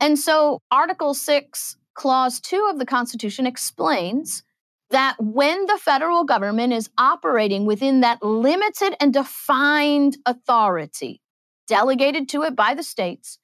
And 0.00 0.18
so, 0.18 0.60
Article 0.70 1.14
6, 1.14 1.76
Clause 1.94 2.40
2 2.40 2.68
of 2.70 2.78
the 2.78 2.86
Constitution 2.86 3.46
explains 3.46 4.42
that 4.90 5.16
when 5.18 5.66
the 5.66 5.78
federal 5.78 6.24
government 6.24 6.72
is 6.72 6.90
operating 6.98 7.66
within 7.66 8.00
that 8.00 8.22
limited 8.22 8.94
and 9.00 9.12
defined 9.12 10.16
authority 10.26 11.20
delegated 11.66 12.28
to 12.28 12.42
it 12.42 12.54
by 12.54 12.74
the 12.74 12.82
states, 12.82 13.38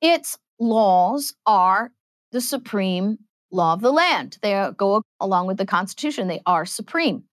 its 0.00 0.38
laws 0.58 1.34
are 1.46 1.90
the 2.32 2.40
supreme 2.40 3.18
law 3.54 3.72
of 3.72 3.80
the 3.80 3.92
land. 3.92 4.38
They 4.42 4.54
uh, 4.54 4.70
go 4.70 5.02
along 5.20 5.46
with 5.46 5.56
the 5.56 5.66
Constitution, 5.66 6.28
they 6.28 6.42
are 6.46 6.66
supreme. 6.66 7.24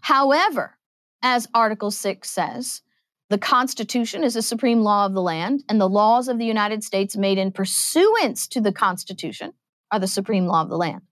However, 0.00 0.78
as 1.22 1.48
Article 1.54 1.90
6 1.90 2.28
says, 2.28 2.82
the 3.28 3.38
Constitution 3.38 4.22
is 4.22 4.34
the 4.34 4.42
supreme 4.42 4.82
law 4.82 5.04
of 5.04 5.12
the 5.12 5.22
land, 5.22 5.64
and 5.68 5.80
the 5.80 5.88
laws 5.88 6.28
of 6.28 6.38
the 6.38 6.44
United 6.44 6.84
States 6.84 7.16
made 7.16 7.38
in 7.38 7.50
pursuance 7.50 8.46
to 8.48 8.60
the 8.60 8.72
Constitution 8.72 9.52
are 9.90 9.98
the 9.98 10.06
supreme 10.06 10.46
law 10.46 10.62
of 10.62 10.68
the 10.68 10.76
land. 10.76 11.02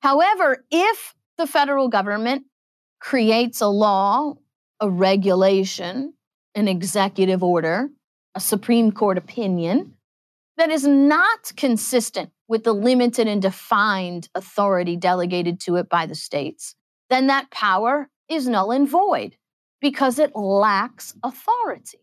However, 0.00 0.64
if 0.70 1.14
the 1.38 1.46
federal 1.46 1.88
government 1.88 2.44
creates 3.00 3.60
a 3.60 3.66
law, 3.66 4.34
a 4.80 4.88
regulation, 4.88 6.14
an 6.54 6.68
executive 6.68 7.42
order, 7.42 7.88
a 8.34 8.40
Supreme 8.40 8.92
Court 8.92 9.18
opinion 9.18 9.94
that 10.56 10.70
is 10.70 10.86
not 10.86 11.52
consistent 11.56 12.30
with 12.48 12.64
the 12.64 12.72
limited 12.72 13.26
and 13.26 13.42
defined 13.42 14.28
authority 14.34 14.96
delegated 14.96 15.60
to 15.60 15.76
it 15.76 15.88
by 15.88 16.06
the 16.06 16.14
states, 16.14 16.74
then 17.10 17.26
that 17.26 17.50
power 17.50 18.08
is 18.28 18.48
null 18.48 18.70
and 18.70 18.88
void 18.88 19.36
because 19.80 20.18
it 20.18 20.34
lacks 20.34 21.14
authority. 21.22 21.98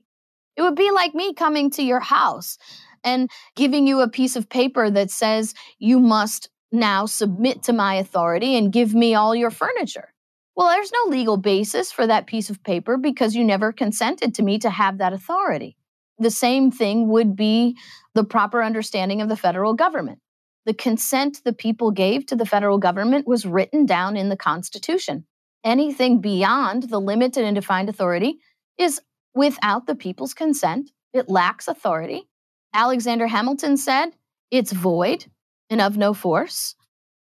It 0.56 0.62
would 0.62 0.76
be 0.76 0.92
like 0.92 1.16
me 1.16 1.34
coming 1.34 1.72
to 1.72 1.84
your 1.84 2.00
house 2.00 2.58
and 3.04 3.30
giving 3.56 3.88
you 3.88 4.02
a 4.02 4.10
piece 4.10 4.36
of 4.36 4.50
paper 4.50 4.90
that 4.90 5.12
says 5.12 5.54
you 5.80 6.00
must 6.00 6.50
now 6.72 7.06
submit 7.06 7.64
to 7.64 7.74
my 7.74 7.96
authority 7.96 8.56
and 8.56 8.72
give 8.72 8.94
me 8.94 9.16
all 9.16 9.36
your 9.36 9.52
furniture. 9.52 10.14
Well, 10.56 10.70
there's 10.70 10.92
no 10.92 11.10
legal 11.10 11.38
basis 11.38 11.92
for 11.92 12.06
that 12.06 12.28
piece 12.28 12.50
of 12.50 12.64
paper 12.64 12.98
because 12.98 13.36
you 13.36 13.44
never 13.44 13.72
consented 13.72 14.36
to 14.36 14.44
me 14.44 14.60
to 14.60 14.70
have 14.70 15.00
that 15.00 15.14
authority. 15.14 15.76
The 16.20 16.30
same 16.30 16.72
thing 16.72 17.10
would 17.10 17.36
be 17.36 17.76
the 18.14 18.24
proper 18.24 18.62
understanding 18.62 19.22
of 19.22 19.30
the 19.30 19.36
federal 19.36 19.74
government. 19.74 20.20
The 20.66 20.74
consent 20.74 21.42
the 21.44 21.54
people 21.54 21.92
gave 21.92 22.26
to 22.28 22.36
the 22.36 22.46
federal 22.46 22.78
government 22.78 23.28
was 23.28 23.46
written 23.46 23.86
down 23.86 24.16
in 24.16 24.30
the 24.30 24.38
Constitution. 24.38 25.26
Anything 25.64 26.22
beyond 26.22 26.84
the 26.84 27.00
limited 27.00 27.44
and 27.44 27.56
defined 27.56 27.90
authority 27.90 28.40
is 28.78 29.02
without 29.36 29.88
the 29.88 29.96
people's 29.96 30.34
consent. 30.34 30.92
It 31.14 31.30
lacks 31.30 31.68
authority. 31.68 32.30
Alexander 32.74 33.28
Hamilton 33.28 33.78
said, 33.78 34.12
it's 34.52 34.72
void 34.72 35.26
and 35.70 35.82
of 35.82 35.98
no 35.98 36.14
force. 36.14 36.76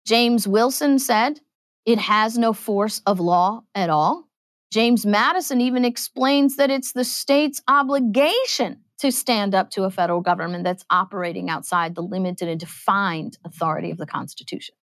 James 0.06 0.48
Wilson 0.48 1.00
said, 1.00 1.39
it 1.86 2.00
has 2.00 2.38
no 2.38 2.53
force 2.53 3.01
of 3.06 3.20
law 3.20 3.63
at 3.75 3.89
all. 3.89 4.27
James 4.72 5.06
Madison 5.06 5.62
even 5.62 5.86
explains 5.86 6.58
that 6.58 6.70
it's 6.70 6.91
the 6.91 7.06
state's 7.06 7.62
obligation 7.67 8.82
to 9.00 9.12
stand 9.12 9.54
up 9.54 9.70
to 9.72 9.84
a 9.84 9.92
federal 9.92 10.22
government 10.22 10.63
that's 10.63 10.86
operating 10.89 11.50
outside 11.50 11.96
the 11.96 12.01
limited 12.01 12.50
and 12.50 12.60
defined 12.60 13.38
authority 13.46 13.92
of 13.92 13.98
the 13.98 14.08
Constitution. 14.08 14.75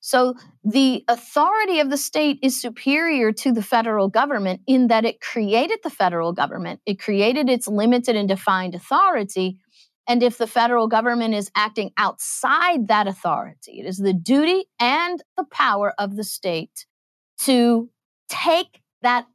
So 0.00 0.34
the 0.62 1.02
authority 1.08 1.80
of 1.80 1.88
the 1.88 1.96
state 1.96 2.38
is 2.42 2.60
superior 2.60 3.32
to 3.32 3.52
the 3.52 3.62
federal 3.62 4.08
government 4.08 4.60
in 4.66 4.88
that 4.88 5.06
it 5.06 5.20
created 5.22 5.78
the 5.82 5.88
federal 5.88 6.34
government, 6.34 6.80
it 6.84 6.98
created 6.98 7.48
its 7.48 7.66
limited 7.66 8.14
and 8.14 8.28
defined 8.28 8.74
authority. 8.74 9.56
And 10.06 10.22
if 10.22 10.36
the 10.36 10.46
federal 10.46 10.88
government 10.88 11.32
is 11.32 11.50
acting 11.56 11.90
outside 11.96 12.88
that 12.88 13.06
authority, 13.06 13.80
it 13.80 13.86
is 13.86 13.96
the 13.96 14.12
duty 14.12 14.66
and 14.78 15.22
the 15.38 15.44
power 15.44 15.94
of 15.98 16.16
the 16.16 16.24
state 16.24 16.84
to 17.44 17.88
take 18.28 18.82
that 19.00 19.26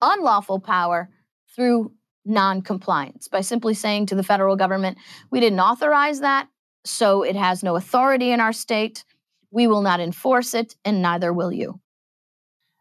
unlawful 0.00 0.60
power 0.60 1.10
through 1.56 1.92
noncompliance 2.24 3.28
by 3.28 3.40
simply 3.40 3.74
saying 3.74 4.06
to 4.06 4.14
the 4.14 4.22
federal 4.22 4.56
government, 4.56 4.98
we 5.30 5.40
didn't 5.40 5.60
authorize 5.60 6.20
that, 6.20 6.48
so 6.84 7.22
it 7.22 7.36
has 7.36 7.62
no 7.62 7.76
authority 7.76 8.30
in 8.30 8.40
our 8.40 8.52
state. 8.52 9.04
We 9.50 9.66
will 9.66 9.82
not 9.82 10.00
enforce 10.00 10.54
it, 10.54 10.76
and 10.84 11.02
neither 11.02 11.32
will 11.32 11.52
you. 11.52 11.80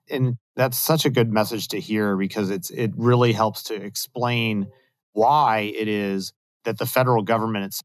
And 0.09 0.37
that's 0.55 0.77
such 0.77 1.05
a 1.05 1.09
good 1.09 1.31
message 1.31 1.69
to 1.69 1.79
hear 1.79 2.17
because 2.17 2.49
it's 2.49 2.69
it 2.69 2.91
really 2.95 3.33
helps 3.33 3.63
to 3.63 3.75
explain 3.75 4.67
why 5.13 5.71
it 5.75 5.87
is 5.87 6.33
that 6.65 6.77
the 6.77 6.85
federal 6.85 7.23
government 7.23 7.73
is 7.73 7.81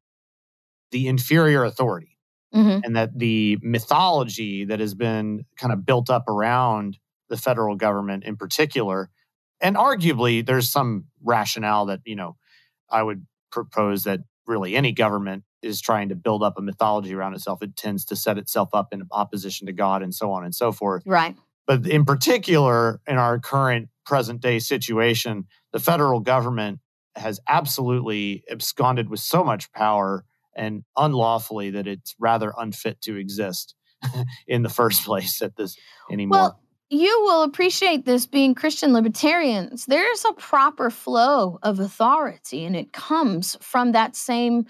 the 0.91 1.09
inferior 1.09 1.65
authority. 1.65 2.17
Mm-hmm. 2.55 2.81
And 2.85 2.97
that 2.97 3.19
the 3.19 3.59
mythology 3.61 4.65
that 4.67 4.81
has 4.81 4.95
been 4.95 5.45
kind 5.59 5.73
of 5.73 5.85
built 5.85 6.09
up 6.09 6.27
around 6.29 6.97
the 7.29 7.37
federal 7.37 7.77
government 7.77 8.25
in 8.25 8.37
particular, 8.37 9.11
and 9.61 9.77
arguably 9.77 10.45
there's 10.45 10.71
some 10.71 11.07
rationale 11.23 11.87
that, 11.87 12.01
you 12.05 12.17
know, 12.17 12.37
I 12.91 13.03
would 13.03 13.27
propose 13.51 14.05
that 14.05 14.21
really 14.47 14.77
any 14.77 14.93
government 14.93 15.45
is 15.63 15.81
trying 15.81 16.09
to 16.09 16.15
build 16.15 16.43
up 16.43 16.55
a 16.59 16.63
mythology 16.63 17.15
around 17.15 17.35
itself, 17.35 17.63
it 17.63 17.77
tends 17.77 18.05
to 18.07 18.17
set 18.17 18.39
itself 18.39 18.71
up 18.73 18.89
in 18.93 19.03
opposition 19.11 19.67
to 19.67 19.73
God 19.73 20.03
and 20.03 20.15
so 20.15 20.31
on 20.31 20.45
and 20.45 20.55
so 20.55 20.73
forth. 20.73 21.03
Right. 21.07 21.37
But 21.67 21.87
in 21.87 22.05
particular, 22.05 23.01
in 23.07 23.17
our 23.17 23.39
current 23.39 23.89
present 24.05 24.41
day 24.41 24.61
situation, 24.61 25.47
the 25.73 25.81
federal 25.81 26.21
government 26.21 26.79
has 27.17 27.41
absolutely 27.49 28.45
absconded 28.51 29.09
with 29.09 29.21
so 29.21 29.43
much 29.43 29.73
power 29.73 30.25
and 30.55 30.85
unlawfully 30.97 31.71
that 31.71 31.87
it's 31.87 32.15
rather 32.19 32.53
unfit 32.57 33.01
to 33.03 33.17
exist 33.17 33.75
in 34.47 34.63
the 34.63 34.69
first 34.69 35.05
place 35.05 35.43
at 35.43 35.57
this 35.57 35.77
anymore. 36.11 36.39
Well, 36.39 36.61
you 36.89 37.23
will 37.25 37.43
appreciate 37.43 38.05
this 38.05 38.27
being 38.27 38.55
Christian 38.55 38.93
libertarians. 38.93 39.87
There's 39.87 40.25
a 40.25 40.33
proper 40.35 40.91
flow 40.91 41.59
of 41.63 41.81
authority, 41.81 42.65
and 42.65 42.77
it 42.77 42.93
comes 42.93 43.57
from 43.61 43.93
that 43.93 44.15
same 44.15 44.67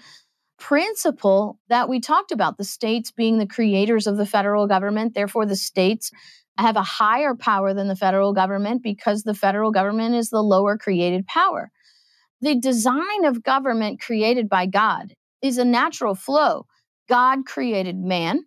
principle 0.57 1.59
that 1.69 1.87
we 1.87 1.99
talked 1.99 2.31
about 2.31 2.57
the 2.57 2.63
states 2.63 3.11
being 3.11 3.37
the 3.37 3.45
creators 3.45 4.07
of 4.07 4.17
the 4.17 4.25
federal 4.25 4.65
government. 4.67 5.13
Therefore, 5.13 5.45
the 5.45 5.55
states 5.55 6.11
have 6.57 6.75
a 6.75 6.81
higher 6.81 7.35
power 7.35 7.73
than 7.75 7.87
the 7.87 7.95
federal 7.95 8.33
government 8.33 8.81
because 8.81 9.21
the 9.21 9.35
federal 9.35 9.71
government 9.71 10.15
is 10.15 10.31
the 10.31 10.41
lower 10.41 10.75
created 10.75 11.27
power. 11.27 11.71
The 12.41 12.55
design 12.59 13.25
of 13.25 13.43
government 13.43 14.01
created 14.01 14.49
by 14.49 14.65
God 14.65 15.13
is 15.43 15.59
a 15.59 15.65
natural 15.65 16.15
flow. 16.15 16.65
God 17.07 17.45
created 17.45 17.97
man. 17.97 18.43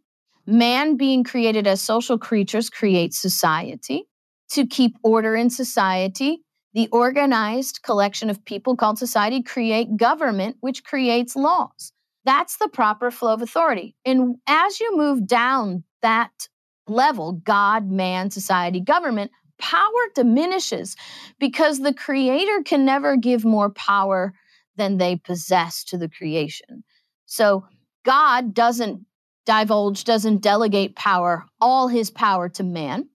Man, 0.50 0.96
being 0.96 1.22
created 1.22 1.68
as 1.68 1.80
social 1.80 2.18
creatures, 2.18 2.68
creates 2.68 3.20
society. 3.20 4.06
To 4.50 4.66
keep 4.66 4.96
order 5.04 5.36
in 5.36 5.48
society, 5.48 6.42
the 6.74 6.88
organized 6.90 7.82
collection 7.84 8.28
of 8.28 8.44
people 8.44 8.76
called 8.76 8.98
society 8.98 9.44
create 9.44 9.96
government, 9.96 10.56
which 10.58 10.82
creates 10.82 11.36
laws. 11.36 11.92
That's 12.24 12.56
the 12.56 12.68
proper 12.68 13.12
flow 13.12 13.34
of 13.34 13.42
authority. 13.42 13.94
And 14.04 14.38
as 14.48 14.80
you 14.80 14.96
move 14.96 15.24
down 15.28 15.84
that 16.02 16.48
level 16.88 17.34
God, 17.34 17.88
man, 17.88 18.30
society, 18.30 18.80
government 18.80 19.30
power 19.60 20.08
diminishes 20.16 20.96
because 21.38 21.78
the 21.78 21.94
creator 21.94 22.62
can 22.64 22.84
never 22.84 23.16
give 23.16 23.44
more 23.44 23.70
power 23.70 24.32
than 24.76 24.96
they 24.96 25.14
possess 25.14 25.84
to 25.84 25.96
the 25.96 26.08
creation. 26.08 26.82
So 27.26 27.66
God 28.04 28.52
doesn't 28.52 29.04
divulge, 29.46 30.04
doesn't 30.04 30.42
delegate 30.42 30.96
power, 30.96 31.44
all 31.60 31.88
his 31.88 32.10
power 32.10 32.48
to 32.50 32.62
man. 32.62 33.08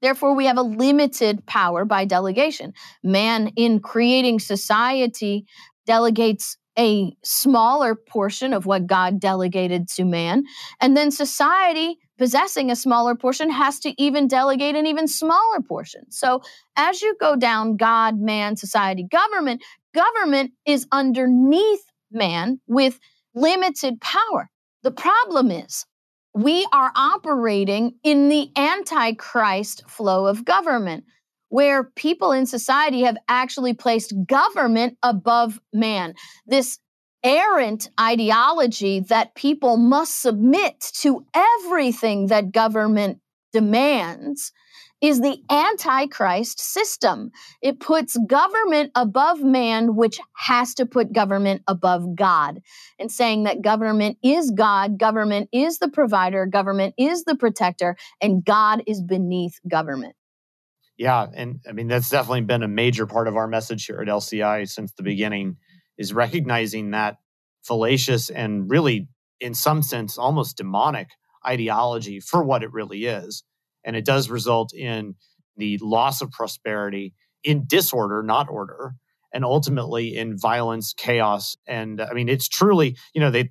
Therefore, 0.00 0.34
we 0.34 0.46
have 0.46 0.58
a 0.58 0.62
limited 0.62 1.46
power 1.46 1.84
by 1.84 2.04
delegation. 2.04 2.74
Man, 3.04 3.48
in 3.56 3.80
creating 3.80 4.40
society, 4.40 5.46
delegates 5.86 6.56
a 6.78 7.14
smaller 7.22 7.94
portion 7.94 8.52
of 8.52 8.66
what 8.66 8.86
God 8.86 9.20
delegated 9.20 9.88
to 9.88 10.04
man. 10.04 10.44
And 10.80 10.96
then 10.96 11.10
society, 11.10 11.98
possessing 12.18 12.70
a 12.70 12.76
smaller 12.76 13.14
portion, 13.14 13.50
has 13.50 13.78
to 13.80 13.94
even 14.02 14.26
delegate 14.26 14.74
an 14.74 14.86
even 14.86 15.06
smaller 15.06 15.60
portion. 15.60 16.10
So 16.10 16.40
as 16.76 17.02
you 17.02 17.14
go 17.20 17.36
down 17.36 17.76
God, 17.76 18.18
man, 18.18 18.56
society, 18.56 19.06
government, 19.10 19.62
government 19.94 20.52
is 20.64 20.86
underneath 20.90 21.84
man 22.10 22.60
with 22.66 22.98
limited 23.34 24.00
power. 24.00 24.50
The 24.82 24.90
problem 24.90 25.50
is 25.50 25.86
we 26.34 26.66
are 26.72 26.92
operating 26.96 27.94
in 28.02 28.28
the 28.28 28.50
antichrist 28.56 29.88
flow 29.88 30.26
of 30.26 30.44
government 30.44 31.04
where 31.50 31.84
people 31.84 32.32
in 32.32 32.46
society 32.46 33.02
have 33.02 33.18
actually 33.28 33.74
placed 33.74 34.14
government 34.26 34.96
above 35.02 35.60
man. 35.72 36.14
This 36.46 36.78
errant 37.22 37.90
ideology 38.00 39.00
that 39.00 39.34
people 39.34 39.76
must 39.76 40.20
submit 40.20 40.80
to 40.94 41.24
everything 41.34 42.28
that 42.28 42.52
government 42.52 43.18
demands 43.52 44.52
is 45.02 45.20
the 45.20 45.42
antichrist 45.50 46.60
system. 46.60 47.32
It 47.60 47.80
puts 47.80 48.16
government 48.26 48.92
above 48.94 49.42
man, 49.42 49.96
which 49.96 50.20
has 50.36 50.74
to 50.74 50.86
put 50.86 51.12
government 51.12 51.62
above 51.66 52.14
God, 52.14 52.60
and 52.98 53.10
saying 53.10 53.42
that 53.44 53.62
government 53.62 54.16
is 54.22 54.52
God, 54.52 54.98
government 54.98 55.48
is 55.52 55.78
the 55.78 55.88
provider, 55.88 56.46
government 56.46 56.94
is 56.96 57.24
the 57.24 57.36
protector, 57.36 57.96
and 58.20 58.44
God 58.44 58.84
is 58.86 59.02
beneath 59.02 59.58
government. 59.68 60.14
Yeah, 60.96 61.26
and 61.34 61.60
I 61.68 61.72
mean 61.72 61.88
that's 61.88 62.10
definitely 62.10 62.42
been 62.42 62.62
a 62.62 62.68
major 62.68 63.06
part 63.06 63.26
of 63.26 63.36
our 63.36 63.48
message 63.48 63.86
here 63.86 64.00
at 64.00 64.08
LCI 64.08 64.68
since 64.68 64.92
the 64.92 65.02
beginning 65.02 65.56
is 65.98 66.14
recognizing 66.14 66.92
that 66.92 67.16
fallacious 67.62 68.30
and 68.30 68.70
really 68.70 69.08
in 69.40 69.54
some 69.54 69.82
sense 69.82 70.16
almost 70.16 70.56
demonic 70.56 71.08
ideology 71.46 72.20
for 72.20 72.44
what 72.44 72.62
it 72.62 72.72
really 72.72 73.06
is. 73.06 73.42
And 73.84 73.96
it 73.96 74.04
does 74.04 74.30
result 74.30 74.72
in 74.74 75.14
the 75.56 75.78
loss 75.82 76.22
of 76.22 76.30
prosperity 76.30 77.14
in 77.44 77.64
disorder, 77.66 78.22
not 78.22 78.48
order, 78.48 78.94
and 79.34 79.44
ultimately 79.44 80.16
in 80.16 80.38
violence, 80.38 80.94
chaos. 80.96 81.56
And 81.66 82.00
uh, 82.00 82.06
I 82.10 82.14
mean, 82.14 82.28
it's 82.28 82.48
truly, 82.48 82.96
you 83.14 83.20
know, 83.20 83.30
they 83.30 83.50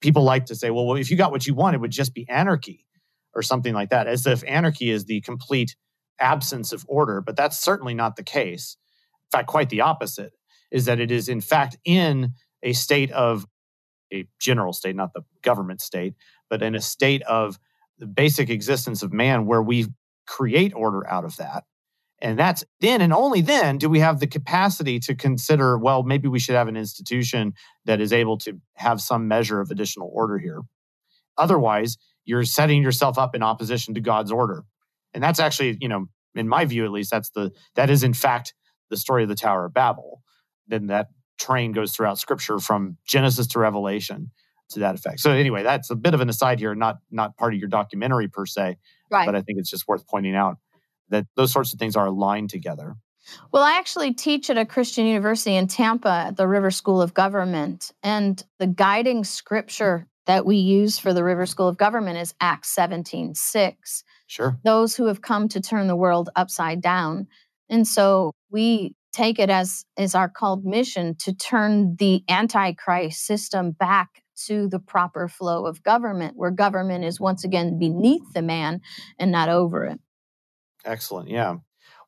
people 0.00 0.22
like 0.22 0.46
to 0.46 0.54
say, 0.54 0.70
well, 0.70 0.94
if 0.94 1.10
you 1.10 1.16
got 1.16 1.30
what 1.30 1.46
you 1.46 1.54
want, 1.54 1.74
it 1.74 1.80
would 1.80 1.90
just 1.90 2.14
be 2.14 2.28
anarchy 2.28 2.84
or 3.34 3.42
something 3.42 3.74
like 3.74 3.90
that, 3.90 4.06
as 4.06 4.26
if 4.26 4.44
anarchy 4.46 4.90
is 4.90 5.06
the 5.06 5.20
complete 5.22 5.76
absence 6.20 6.72
of 6.72 6.84
order, 6.88 7.20
but 7.20 7.36
that's 7.36 7.58
certainly 7.58 7.94
not 7.94 8.16
the 8.16 8.22
case. 8.22 8.76
In 9.24 9.38
fact, 9.38 9.48
quite 9.48 9.70
the 9.70 9.80
opposite 9.80 10.32
is 10.70 10.84
that 10.84 11.00
it 11.00 11.10
is, 11.10 11.28
in 11.28 11.40
fact, 11.40 11.76
in 11.84 12.32
a 12.62 12.72
state 12.72 13.10
of 13.12 13.46
a 14.12 14.26
general 14.38 14.72
state, 14.72 14.94
not 14.94 15.12
the 15.14 15.22
government 15.42 15.80
state, 15.80 16.14
but 16.48 16.62
in 16.62 16.74
a 16.74 16.80
state 16.80 17.22
of 17.22 17.58
the 18.04 18.12
basic 18.12 18.50
existence 18.50 19.02
of 19.02 19.12
man 19.12 19.46
where 19.46 19.62
we 19.62 19.86
create 20.26 20.72
order 20.74 21.06
out 21.08 21.24
of 21.24 21.36
that. 21.36 21.64
And 22.20 22.38
that's 22.38 22.64
then 22.80 23.00
and 23.00 23.12
only 23.12 23.40
then 23.40 23.76
do 23.76 23.88
we 23.88 23.98
have 24.00 24.20
the 24.20 24.26
capacity 24.26 24.98
to 25.00 25.14
consider, 25.14 25.76
well, 25.76 26.02
maybe 26.02 26.28
we 26.28 26.38
should 26.38 26.54
have 26.54 26.68
an 26.68 26.76
institution 26.76 27.52
that 27.84 28.00
is 28.00 28.12
able 28.12 28.38
to 28.38 28.60
have 28.74 29.00
some 29.00 29.28
measure 29.28 29.60
of 29.60 29.70
additional 29.70 30.10
order 30.12 30.38
here. 30.38 30.62
Otherwise, 31.36 31.98
you're 32.24 32.44
setting 32.44 32.82
yourself 32.82 33.18
up 33.18 33.34
in 33.34 33.42
opposition 33.42 33.94
to 33.94 34.00
God's 34.00 34.32
order 34.32 34.64
and 35.14 35.22
that's 35.22 35.40
actually 35.40 35.78
you 35.80 35.88
know 35.88 36.06
in 36.34 36.48
my 36.48 36.64
view 36.64 36.84
at 36.84 36.90
least 36.90 37.10
that's 37.10 37.30
the 37.30 37.52
that 37.76 37.88
is 37.88 38.02
in 38.02 38.12
fact 38.12 38.52
the 38.90 38.96
story 38.96 39.22
of 39.22 39.28
the 39.28 39.34
tower 39.34 39.64
of 39.66 39.72
babel 39.72 40.20
then 40.66 40.88
that 40.88 41.08
train 41.38 41.72
goes 41.72 41.92
throughout 41.92 42.18
scripture 42.18 42.58
from 42.58 42.98
genesis 43.06 43.46
to 43.46 43.58
revelation 43.58 44.30
to 44.70 44.80
that 44.80 44.94
effect 44.94 45.20
so 45.20 45.30
anyway 45.30 45.62
that's 45.62 45.90
a 45.90 45.96
bit 45.96 46.14
of 46.14 46.20
an 46.20 46.28
aside 46.28 46.58
here 46.58 46.74
not 46.74 46.98
not 47.10 47.36
part 47.36 47.52
of 47.54 47.60
your 47.60 47.68
documentary 47.68 48.28
per 48.28 48.46
se 48.46 48.76
right. 49.10 49.26
but 49.26 49.34
i 49.34 49.42
think 49.42 49.58
it's 49.58 49.70
just 49.70 49.86
worth 49.86 50.06
pointing 50.06 50.34
out 50.34 50.56
that 51.10 51.26
those 51.36 51.52
sorts 51.52 51.72
of 51.72 51.78
things 51.78 51.96
are 51.96 52.06
aligned 52.06 52.50
together 52.50 52.96
well, 53.52 53.62
I 53.62 53.78
actually 53.78 54.12
teach 54.12 54.50
at 54.50 54.58
a 54.58 54.66
Christian 54.66 55.06
university 55.06 55.56
in 55.56 55.66
Tampa 55.66 56.26
at 56.28 56.36
the 56.36 56.46
River 56.46 56.70
School 56.70 57.00
of 57.00 57.14
Government. 57.14 57.92
And 58.02 58.42
the 58.58 58.66
guiding 58.66 59.24
scripture 59.24 60.06
that 60.26 60.46
we 60.46 60.56
use 60.56 60.98
for 60.98 61.12
the 61.12 61.24
River 61.24 61.46
School 61.46 61.68
of 61.68 61.76
Government 61.76 62.18
is 62.18 62.34
Acts 62.40 62.70
17 62.70 63.34
6. 63.34 64.04
Sure. 64.26 64.58
Those 64.64 64.96
who 64.96 65.06
have 65.06 65.22
come 65.22 65.48
to 65.48 65.60
turn 65.60 65.86
the 65.86 65.96
world 65.96 66.30
upside 66.36 66.80
down. 66.80 67.26
And 67.68 67.86
so 67.86 68.32
we 68.50 68.94
take 69.12 69.38
it 69.38 69.50
as, 69.50 69.84
as 69.96 70.14
our 70.14 70.28
called 70.28 70.64
mission 70.64 71.14
to 71.20 71.32
turn 71.32 71.96
the 71.96 72.24
antichrist 72.28 73.24
system 73.24 73.70
back 73.70 74.23
to 74.46 74.68
the 74.68 74.78
proper 74.78 75.28
flow 75.28 75.66
of 75.66 75.82
government, 75.82 76.36
where 76.36 76.50
government 76.50 77.04
is 77.04 77.20
once 77.20 77.44
again 77.44 77.78
beneath 77.78 78.32
the 78.32 78.42
man 78.42 78.80
and 79.18 79.30
not 79.30 79.48
over 79.48 79.84
it. 79.84 80.00
Excellent. 80.84 81.28
Yeah. 81.28 81.56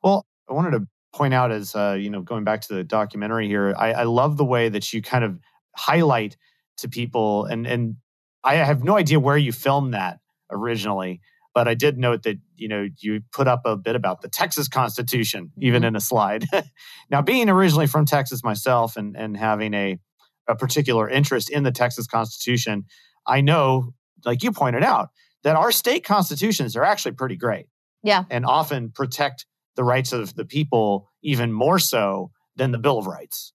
Well, 0.03 0.25
I 0.49 0.53
wanted 0.53 0.71
to 0.71 0.87
point 1.13 1.33
out 1.33 1.51
as 1.51 1.75
uh, 1.75 1.97
you 1.99 2.09
know, 2.09 2.21
going 2.21 2.43
back 2.43 2.61
to 2.61 2.73
the 2.73 2.83
documentary 2.83 3.47
here, 3.47 3.73
I, 3.77 3.93
I 3.93 4.03
love 4.03 4.37
the 4.37 4.45
way 4.45 4.69
that 4.69 4.93
you 4.93 5.01
kind 5.01 5.23
of 5.23 5.39
highlight 5.75 6.37
to 6.77 6.87
people 6.87 7.45
and 7.45 7.65
and 7.65 7.95
I 8.43 8.55
have 8.55 8.83
no 8.83 8.97
idea 8.97 9.19
where 9.19 9.37
you 9.37 9.51
filmed 9.51 9.93
that 9.93 10.19
originally, 10.49 11.19
but 11.53 11.67
I 11.67 11.73
did 11.73 11.97
note 11.97 12.23
that 12.23 12.37
you 12.55 12.67
know 12.67 12.87
you 12.99 13.21
put 13.33 13.47
up 13.47 13.63
a 13.65 13.75
bit 13.75 13.95
about 13.95 14.21
the 14.21 14.29
Texas 14.29 14.67
Constitution 14.67 15.51
even 15.57 15.81
mm-hmm. 15.81 15.87
in 15.87 15.95
a 15.95 15.99
slide. 15.99 16.45
now, 17.09 17.21
being 17.21 17.49
originally 17.49 17.87
from 17.87 18.05
Texas 18.05 18.43
myself 18.43 18.95
and 18.95 19.17
and 19.17 19.35
having 19.35 19.73
a 19.73 19.99
a 20.47 20.55
particular 20.55 21.09
interest 21.09 21.49
in 21.49 21.63
the 21.63 21.71
Texas 21.71 22.07
Constitution, 22.07 22.85
I 23.25 23.41
know, 23.41 23.93
like 24.25 24.43
you 24.43 24.51
pointed 24.51 24.83
out, 24.83 25.09
that 25.43 25.55
our 25.55 25.71
state 25.71 26.03
constitutions 26.03 26.75
are 26.75 26.83
actually 26.83 27.13
pretty 27.13 27.35
great. 27.35 27.67
Yeah, 28.03 28.25
and 28.29 28.45
often 28.45 28.91
protect 28.91 29.45
the 29.75 29.83
rights 29.83 30.13
of 30.13 30.35
the 30.35 30.45
people 30.45 31.09
even 31.23 31.51
more 31.51 31.79
so 31.79 32.31
than 32.55 32.71
the 32.71 32.77
Bill 32.77 32.97
of 32.97 33.07
Rights 33.07 33.53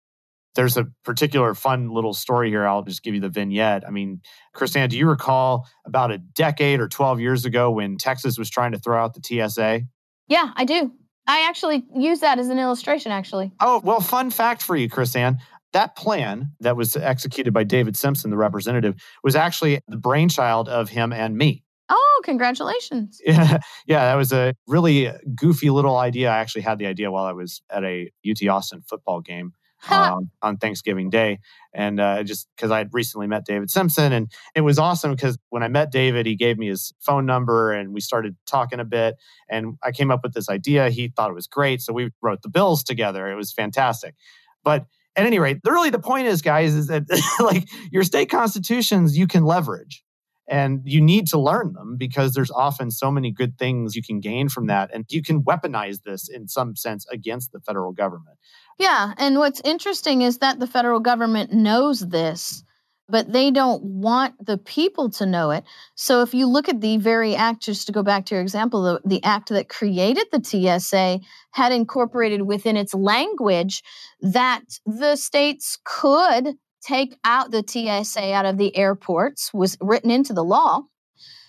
there's 0.54 0.76
a 0.76 0.86
particular 1.04 1.54
fun 1.54 1.88
little 1.88 2.12
story 2.12 2.50
here. 2.50 2.66
I'll 2.66 2.82
just 2.82 3.02
give 3.02 3.14
you 3.14 3.20
the 3.20 3.28
vignette. 3.28 3.84
I 3.86 3.90
mean, 3.90 4.20
KrisAnne, 4.54 4.90
do 4.90 4.98
you 4.98 5.08
recall 5.08 5.66
about 5.86 6.10
a 6.10 6.18
decade 6.18 6.80
or 6.80 6.88
12 6.88 7.20
years 7.20 7.44
ago 7.44 7.70
when 7.70 7.96
Texas 7.96 8.38
was 8.38 8.50
trying 8.50 8.72
to 8.72 8.78
throw 8.78 9.02
out 9.02 9.14
the 9.14 9.22
TSA? 9.48 9.82
Yeah, 10.28 10.50
I 10.54 10.64
do. 10.64 10.92
I 11.26 11.46
actually 11.48 11.84
use 11.94 12.20
that 12.20 12.38
as 12.38 12.48
an 12.48 12.58
illustration, 12.58 13.12
actually. 13.12 13.52
Oh, 13.60 13.80
well, 13.84 14.00
fun 14.00 14.30
fact 14.30 14.60
for 14.60 14.76
you, 14.76 14.88
KrisAnne. 14.88 15.38
That 15.72 15.96
plan 15.96 16.52
that 16.60 16.76
was 16.76 16.96
executed 16.96 17.52
by 17.52 17.64
David 17.64 17.96
Simpson, 17.96 18.30
the 18.30 18.36
representative, 18.36 18.94
was 19.24 19.34
actually 19.34 19.80
the 19.88 19.96
brainchild 19.96 20.68
of 20.68 20.90
him 20.90 21.12
and 21.12 21.36
me. 21.36 21.64
Oh, 21.88 22.20
congratulations. 22.24 23.20
Yeah, 23.26 23.58
yeah, 23.86 24.04
that 24.06 24.14
was 24.14 24.32
a 24.32 24.54
really 24.66 25.10
goofy 25.34 25.70
little 25.70 25.96
idea. 25.96 26.30
I 26.30 26.38
actually 26.38 26.62
had 26.62 26.78
the 26.78 26.86
idea 26.86 27.10
while 27.10 27.24
I 27.24 27.32
was 27.32 27.62
at 27.70 27.84
a 27.84 28.10
UT 28.28 28.46
Austin 28.48 28.82
football 28.82 29.20
game 29.20 29.52
um, 29.90 30.30
on 30.42 30.56
Thanksgiving 30.56 31.10
Day. 31.10 31.40
And 31.74 32.00
uh, 32.00 32.22
just 32.22 32.48
because 32.56 32.70
I 32.70 32.78
had 32.78 32.90
recently 32.92 33.26
met 33.26 33.44
David 33.44 33.70
Simpson, 33.70 34.12
and 34.12 34.30
it 34.54 34.60
was 34.60 34.78
awesome 34.78 35.12
because 35.12 35.38
when 35.50 35.62
I 35.62 35.68
met 35.68 35.90
David, 35.90 36.26
he 36.26 36.36
gave 36.36 36.58
me 36.58 36.68
his 36.68 36.92
phone 37.00 37.26
number 37.26 37.72
and 37.72 37.92
we 37.92 38.00
started 38.00 38.36
talking 38.46 38.80
a 38.80 38.84
bit. 38.84 39.16
And 39.48 39.76
I 39.82 39.92
came 39.92 40.10
up 40.10 40.20
with 40.22 40.34
this 40.34 40.48
idea. 40.48 40.90
He 40.90 41.08
thought 41.08 41.30
it 41.30 41.34
was 41.34 41.46
great. 41.46 41.80
So 41.80 41.92
we 41.92 42.10
wrote 42.20 42.42
the 42.42 42.48
bills 42.48 42.84
together. 42.84 43.30
It 43.30 43.36
was 43.36 43.52
fantastic. 43.52 44.14
But 44.62 44.86
at 45.16 45.26
any 45.26 45.38
rate, 45.38 45.58
really 45.66 45.90
the 45.90 45.98
point 45.98 46.26
is, 46.26 46.42
guys, 46.42 46.74
is 46.74 46.86
that 46.88 47.04
like 47.40 47.68
your 47.90 48.02
state 48.02 48.30
constitutions 48.30 49.16
you 49.16 49.26
can 49.26 49.44
leverage 49.44 50.02
and 50.48 50.82
you 50.84 51.00
need 51.00 51.26
to 51.28 51.38
learn 51.38 51.72
them 51.72 51.96
because 51.96 52.34
there's 52.34 52.50
often 52.50 52.90
so 52.90 53.10
many 53.10 53.30
good 53.30 53.58
things 53.58 53.94
you 53.94 54.02
can 54.02 54.20
gain 54.20 54.48
from 54.48 54.66
that 54.66 54.90
and 54.92 55.04
you 55.08 55.22
can 55.22 55.42
weaponize 55.42 56.02
this 56.02 56.28
in 56.28 56.48
some 56.48 56.74
sense 56.76 57.06
against 57.10 57.52
the 57.52 57.60
federal 57.60 57.92
government. 57.92 58.38
Yeah 58.78 59.14
and 59.18 59.38
what's 59.38 59.60
interesting 59.64 60.22
is 60.22 60.38
that 60.38 60.58
the 60.58 60.66
federal 60.66 61.00
government 61.00 61.52
knows 61.52 62.00
this 62.00 62.64
but 63.12 63.32
they 63.32 63.50
don't 63.50 63.82
want 63.84 64.34
the 64.44 64.58
people 64.58 65.10
to 65.10 65.26
know 65.26 65.50
it 65.50 65.62
so 65.94 66.22
if 66.22 66.34
you 66.34 66.46
look 66.46 66.68
at 66.68 66.80
the 66.80 66.96
very 66.96 67.36
act 67.36 67.62
just 67.62 67.86
to 67.86 67.92
go 67.92 68.02
back 68.02 68.26
to 68.26 68.34
your 68.34 68.42
example 68.42 68.82
the, 68.82 69.00
the 69.04 69.22
act 69.22 69.50
that 69.50 69.68
created 69.68 70.26
the 70.32 70.42
tsa 70.42 71.20
had 71.52 71.70
incorporated 71.70 72.42
within 72.42 72.76
its 72.76 72.94
language 72.94 73.82
that 74.20 74.62
the 74.86 75.14
states 75.14 75.78
could 75.84 76.56
take 76.82 77.16
out 77.24 77.50
the 77.50 77.64
TSA 77.66 78.32
out 78.32 78.44
of 78.44 78.58
the 78.58 78.76
airports 78.76 79.54
was 79.54 79.78
written 79.80 80.10
into 80.10 80.32
the 80.32 80.44
law 80.44 80.82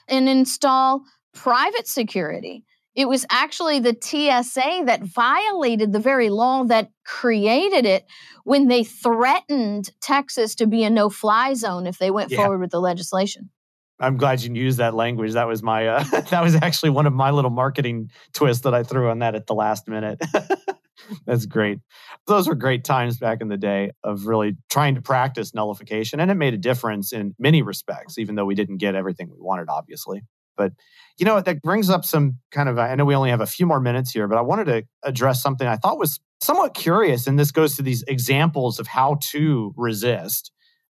and 0.07 0.29
install 0.29 1.01
private 1.33 1.87
security. 1.87 2.63
It 2.95 3.07
was 3.07 3.25
actually 3.31 3.79
the 3.79 3.97
TSA 3.99 4.83
that 4.85 5.03
violated 5.03 5.93
the 5.93 5.99
very 5.99 6.29
law 6.29 6.63
that 6.65 6.89
created 7.05 7.85
it 7.85 8.05
when 8.43 8.67
they 8.67 8.83
threatened 8.83 9.89
Texas 9.99 10.55
to 10.55 10.67
be 10.67 10.83
a 10.83 10.89
no 10.89 11.09
fly 11.09 11.53
zone 11.55 11.87
if 11.87 11.97
they 11.97 12.11
went 12.11 12.31
yeah. 12.31 12.37
forward 12.37 12.59
with 12.59 12.71
the 12.71 12.79
legislation. 12.79 13.49
I'm 13.99 14.17
glad 14.17 14.41
you 14.41 14.53
used 14.53 14.79
that 14.79 14.93
language. 14.93 15.33
That 15.33 15.47
was 15.47 15.63
my 15.63 15.87
uh, 15.87 16.03
that 16.29 16.43
was 16.43 16.55
actually 16.55 16.91
one 16.91 17.05
of 17.05 17.13
my 17.13 17.31
little 17.31 17.51
marketing 17.51 18.11
twists 18.33 18.63
that 18.63 18.73
I 18.73 18.83
threw 18.83 19.09
on 19.09 19.19
that 19.19 19.35
at 19.35 19.47
the 19.47 19.55
last 19.55 19.87
minute. 19.87 20.21
That's 21.25 21.45
great. 21.45 21.79
Those 22.27 22.47
were 22.47 22.55
great 22.55 22.83
times 22.83 23.17
back 23.17 23.41
in 23.41 23.49
the 23.49 23.57
day 23.57 23.91
of 24.03 24.25
really 24.25 24.55
trying 24.69 24.95
to 24.95 25.01
practice 25.01 25.53
nullification. 25.53 26.19
And 26.19 26.31
it 26.31 26.35
made 26.35 26.53
a 26.53 26.57
difference 26.57 27.11
in 27.11 27.35
many 27.39 27.61
respects, 27.61 28.17
even 28.17 28.35
though 28.35 28.45
we 28.45 28.55
didn't 28.55 28.77
get 28.77 28.95
everything 28.95 29.29
we 29.29 29.39
wanted, 29.39 29.67
obviously. 29.69 30.21
But, 30.55 30.73
you 31.17 31.25
know, 31.25 31.39
that 31.39 31.61
brings 31.61 31.89
up 31.89 32.05
some 32.05 32.39
kind 32.51 32.69
of, 32.69 32.77
I 32.77 32.95
know 32.95 33.05
we 33.05 33.15
only 33.15 33.29
have 33.29 33.41
a 33.41 33.47
few 33.47 33.65
more 33.65 33.79
minutes 33.79 34.11
here, 34.11 34.27
but 34.27 34.37
I 34.37 34.41
wanted 34.41 34.65
to 34.65 34.83
address 35.03 35.41
something 35.41 35.67
I 35.67 35.77
thought 35.77 35.97
was 35.97 36.19
somewhat 36.41 36.73
curious. 36.73 37.27
And 37.27 37.39
this 37.39 37.51
goes 37.51 37.75
to 37.75 37.81
these 37.81 38.03
examples 38.07 38.79
of 38.79 38.87
how 38.87 39.17
to 39.31 39.73
resist. 39.77 40.51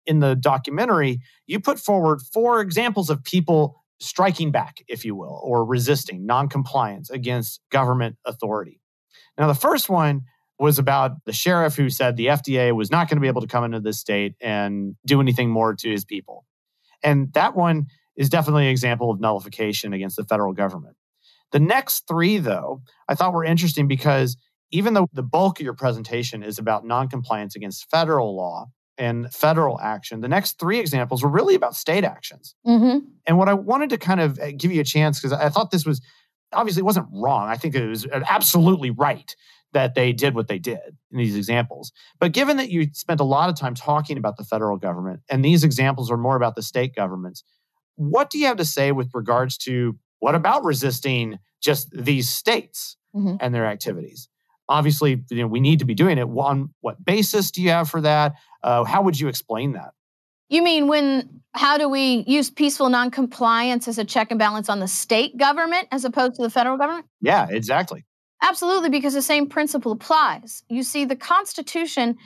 In 0.06 0.20
the 0.20 0.36
documentary, 0.36 1.20
you 1.48 1.60
put 1.60 1.80
forward 1.80 2.22
four 2.34 2.62
examples 2.62 3.10
of 3.10 3.24
people 3.24 3.84
striking 4.00 4.52
back, 4.52 4.84
if 4.88 5.06
you 5.06 5.16
will, 5.16 5.42
or 5.44 5.66
resisting 5.66 6.26
noncompliance 6.26 7.10
against 7.10 7.62
government 7.72 8.18
authority. 8.26 8.82
Now, 9.38 9.48
the 9.48 9.56
first 9.56 9.90
one 9.90 10.22
was 10.60 10.80
about 10.80 11.12
the 11.26 11.34
sheriff 11.34 11.76
who 11.76 11.90
said 11.90 12.16
the 12.16 12.28
FDA 12.28 12.74
was 12.74 12.92
not 12.92 13.10
going 13.10 13.18
to 13.18 13.22
be 13.22 13.28
able 13.28 13.42
to 13.42 13.48
come 13.48 13.64
into 13.64 13.80
this 13.80 14.00
state 14.00 14.36
and 14.40 14.96
do 15.06 15.20
anything 15.20 15.50
more 15.50 15.74
to 15.74 15.90
his 15.90 16.06
people. 16.06 16.46
And 17.04 17.34
that 17.34 17.56
one 17.56 17.88
is 18.16 18.30
definitely 18.30 18.66
an 18.66 18.72
example 18.72 19.12
of 19.12 19.20
nullification 19.20 19.94
against 19.94 20.16
the 20.16 20.24
federal 20.24 20.54
government. 20.54 20.96
The 21.52 21.60
next 21.60 22.08
three, 22.08 22.38
though, 22.38 22.82
I 23.08 23.16
thought 23.16 23.34
were 23.34 23.44
interesting 23.44 23.88
because 23.88 24.38
even 24.72 24.94
though 24.94 25.08
the 25.14 25.24
bulk 25.24 25.60
of 25.60 25.64
your 25.64 25.74
presentation 25.74 26.44
is 26.44 26.58
about 26.58 26.86
noncompliance 26.86 27.56
against 27.56 27.90
federal 27.90 28.36
law 28.36 28.68
and 28.98 29.32
federal 29.34 29.80
action, 29.80 30.22
the 30.22 30.28
next 30.28 30.60
three 30.60 30.80
examples 30.80 31.24
were 31.24 31.30
really 31.30 31.56
about 31.56 31.76
state 31.76 32.04
actions. 32.04 32.56
Mm-hmm. 32.66 33.08
And 33.28 33.38
what 33.38 33.48
I 33.48 33.54
wanted 33.54 33.90
to 33.92 33.98
kind 33.98 34.20
of 34.20 34.40
uh, 34.40 34.52
give 34.58 34.72
you 34.72 34.82
a 34.82 34.86
chance, 34.86 35.20
because 35.20 35.34
I 35.34 35.50
thought 35.50 35.72
this 35.72 35.86
was 35.86 36.02
obviously 36.52 36.82
it 36.82 36.86
wasn't 36.86 37.08
wrong. 37.12 37.48
I 37.48 37.58
think 37.58 37.76
it 37.76 37.88
was 37.88 38.08
absolutely 38.12 38.90
right 38.92 39.36
that 39.74 39.94
they 39.94 40.14
did 40.14 40.36
what 40.36 40.48
they 40.48 40.58
did 40.58 40.80
in 41.12 41.18
these 41.18 41.36
examples. 41.36 41.92
But 42.20 42.32
given 42.32 42.58
that 42.58 42.70
you 42.70 42.88
spent 42.94 43.20
a 43.20 43.26
lot 43.26 43.50
of 43.50 43.56
time 43.56 43.76
talking 43.76 44.18
about 44.18 44.38
the 44.38 44.46
federal 44.46 44.78
government 44.78 45.22
and 45.30 45.44
these 45.44 45.64
examples 45.64 46.10
are 46.10 46.18
more 46.18 46.38
about 46.38 46.56
the 46.56 46.62
state 46.62 46.96
governments, 46.96 47.44
what 47.96 48.30
do 48.30 48.38
you 48.38 48.46
have 48.46 48.58
to 48.58 48.66
say 48.66 48.92
with 48.92 49.10
regards 49.14 49.58
to 49.60 49.98
what 50.20 50.36
about 50.36 50.64
resisting 50.64 51.40
just 51.62 51.90
these 51.92 52.30
states 52.30 52.98
mm-hmm. 53.16 53.36
and 53.40 53.54
their 53.54 53.66
activities? 53.66 54.30
Obviously, 54.68 55.24
you 55.30 55.38
know, 55.38 55.48
we 55.48 55.60
need 55.60 55.80
to 55.80 55.86
be 55.86 55.94
doing 55.94 56.18
it. 56.18 56.24
On 56.24 56.74
what 56.82 57.04
basis 57.04 57.52
do 57.52 57.62
you 57.62 57.70
have 57.70 57.90
for 57.90 58.02
that? 58.02 58.34
Uh, 58.64 58.84
how 58.84 59.04
would 59.04 59.20
you 59.20 59.28
explain 59.28 59.74
that? 59.74 59.92
You 60.50 60.64
mean 60.64 60.88
when 60.88 61.42
how 61.54 61.78
do 61.78 61.88
we 61.88 62.24
use 62.28 62.50
peaceful 62.50 62.90
noncompliance 62.90 63.88
as 63.88 63.98
a 63.98 64.06
check 64.06 64.32
and 64.32 64.40
balance 64.40 64.70
on 64.70 64.80
the 64.80 64.88
state 64.88 65.38
government 65.38 65.88
as 65.92 66.06
opposed 66.06 66.36
to 66.36 66.42
the 66.42 66.50
federal 66.50 66.78
government? 66.78 67.06
Yeah, 67.22 67.48
exactly. 67.50 68.06
Absolutely, 68.42 68.90
because 68.90 69.14
the 69.14 69.22
same 69.22 69.48
principle 69.48 69.92
applies. 69.92 70.64
You 70.70 70.84
see, 70.84 71.06
the 71.06 71.16
Constitution 71.16 72.18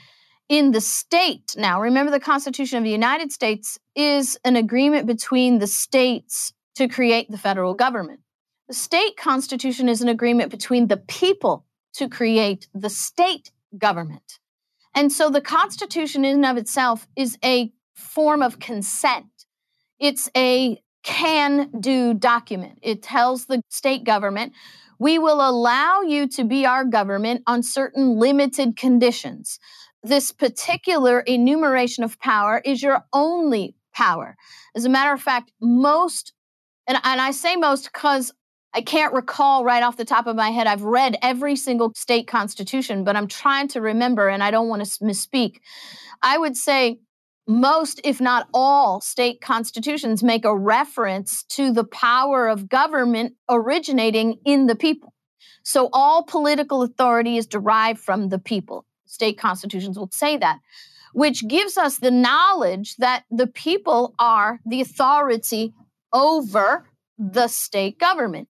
in 0.49 0.71
the 0.71 0.81
state 0.81 1.53
now, 1.55 1.79
remember 1.79 2.11
the 2.11 2.19
Constitution 2.19 2.79
of 2.79 2.83
the 2.83 2.89
United 2.89 3.31
States 3.31 3.77
is 3.95 4.37
an 4.43 4.55
agreement 4.55 5.05
between 5.05 5.59
the 5.59 5.67
states 5.67 6.51
to 6.75 6.87
create 6.87 7.29
the 7.29 7.37
federal 7.37 7.75
government. 7.75 8.21
The 8.67 8.73
state 8.73 9.15
constitution 9.15 9.87
is 9.87 10.01
an 10.01 10.09
agreement 10.09 10.51
between 10.51 10.87
the 10.87 10.97
people 10.97 11.65
to 11.93 12.09
create 12.09 12.67
the 12.73 12.89
state 12.89 13.51
government. 13.77 14.39
And 14.95 15.11
so 15.11 15.29
the 15.29 15.41
Constitution, 15.41 16.25
in 16.25 16.35
and 16.35 16.45
of 16.45 16.57
itself, 16.57 17.07
is 17.15 17.37
a 17.43 17.71
form 17.93 18.41
of 18.41 18.59
consent. 18.59 19.45
It's 19.99 20.29
a 20.35 20.81
can 21.03 21.69
do 21.79 22.13
document. 22.13 22.79
It 22.81 23.03
tells 23.03 23.45
the 23.45 23.61
state 23.69 24.03
government, 24.03 24.53
we 24.99 25.17
will 25.17 25.47
allow 25.47 26.01
you 26.01 26.27
to 26.29 26.43
be 26.43 26.65
our 26.65 26.83
government 26.83 27.43
on 27.47 27.63
certain 27.63 28.17
limited 28.17 28.75
conditions. 28.75 29.59
This 30.03 30.31
particular 30.31 31.19
enumeration 31.19 32.03
of 32.03 32.19
power 32.19 32.61
is 32.63 32.81
your 32.81 33.03
only 33.11 33.75
power. 33.93 34.37
As 34.75 34.85
a 34.85 34.89
matter 34.89 35.13
of 35.13 35.21
fact, 35.21 35.51
most, 35.61 36.33
and, 36.87 36.97
and 37.03 37.19
I 37.19 37.31
say 37.31 37.55
most 37.55 37.91
because 37.91 38.31
I 38.73 38.81
can't 38.81 39.13
recall 39.13 39.65
right 39.65 39.83
off 39.83 39.97
the 39.97 40.05
top 40.05 40.27
of 40.27 40.35
my 40.35 40.51
head. 40.51 40.67
I've 40.67 40.83
read 40.83 41.17
every 41.21 41.55
single 41.55 41.91
state 41.95 42.27
constitution, 42.27 43.03
but 43.03 43.15
I'm 43.15 43.27
trying 43.27 43.67
to 43.69 43.81
remember 43.81 44.29
and 44.29 44.43
I 44.43 44.51
don't 44.51 44.69
want 44.69 44.85
to 44.85 45.03
misspeak. 45.03 45.57
I 46.21 46.37
would 46.37 46.55
say 46.55 46.99
most, 47.47 47.99
if 48.03 48.21
not 48.21 48.47
all, 48.53 49.01
state 49.01 49.41
constitutions 49.41 50.21
make 50.21 50.45
a 50.45 50.55
reference 50.55 51.43
to 51.45 51.73
the 51.73 51.83
power 51.83 52.47
of 52.47 52.69
government 52.69 53.33
originating 53.49 54.37
in 54.45 54.67
the 54.67 54.75
people. 54.75 55.13
So 55.63 55.89
all 55.91 56.23
political 56.23 56.83
authority 56.83 57.37
is 57.37 57.47
derived 57.47 57.99
from 57.99 58.29
the 58.29 58.39
people. 58.39 58.85
State 59.09 59.39
constitutions 59.39 59.97
will 59.97 60.11
say 60.11 60.37
that, 60.37 60.59
which 61.13 61.47
gives 61.47 61.77
us 61.77 61.97
the 61.97 62.11
knowledge 62.11 62.95
that 62.97 63.23
the 63.31 63.47
people 63.47 64.13
are 64.19 64.59
the 64.67 64.81
authority 64.81 65.73
over 66.13 66.87
the 67.17 67.47
state 67.47 67.97
government. 67.97 68.47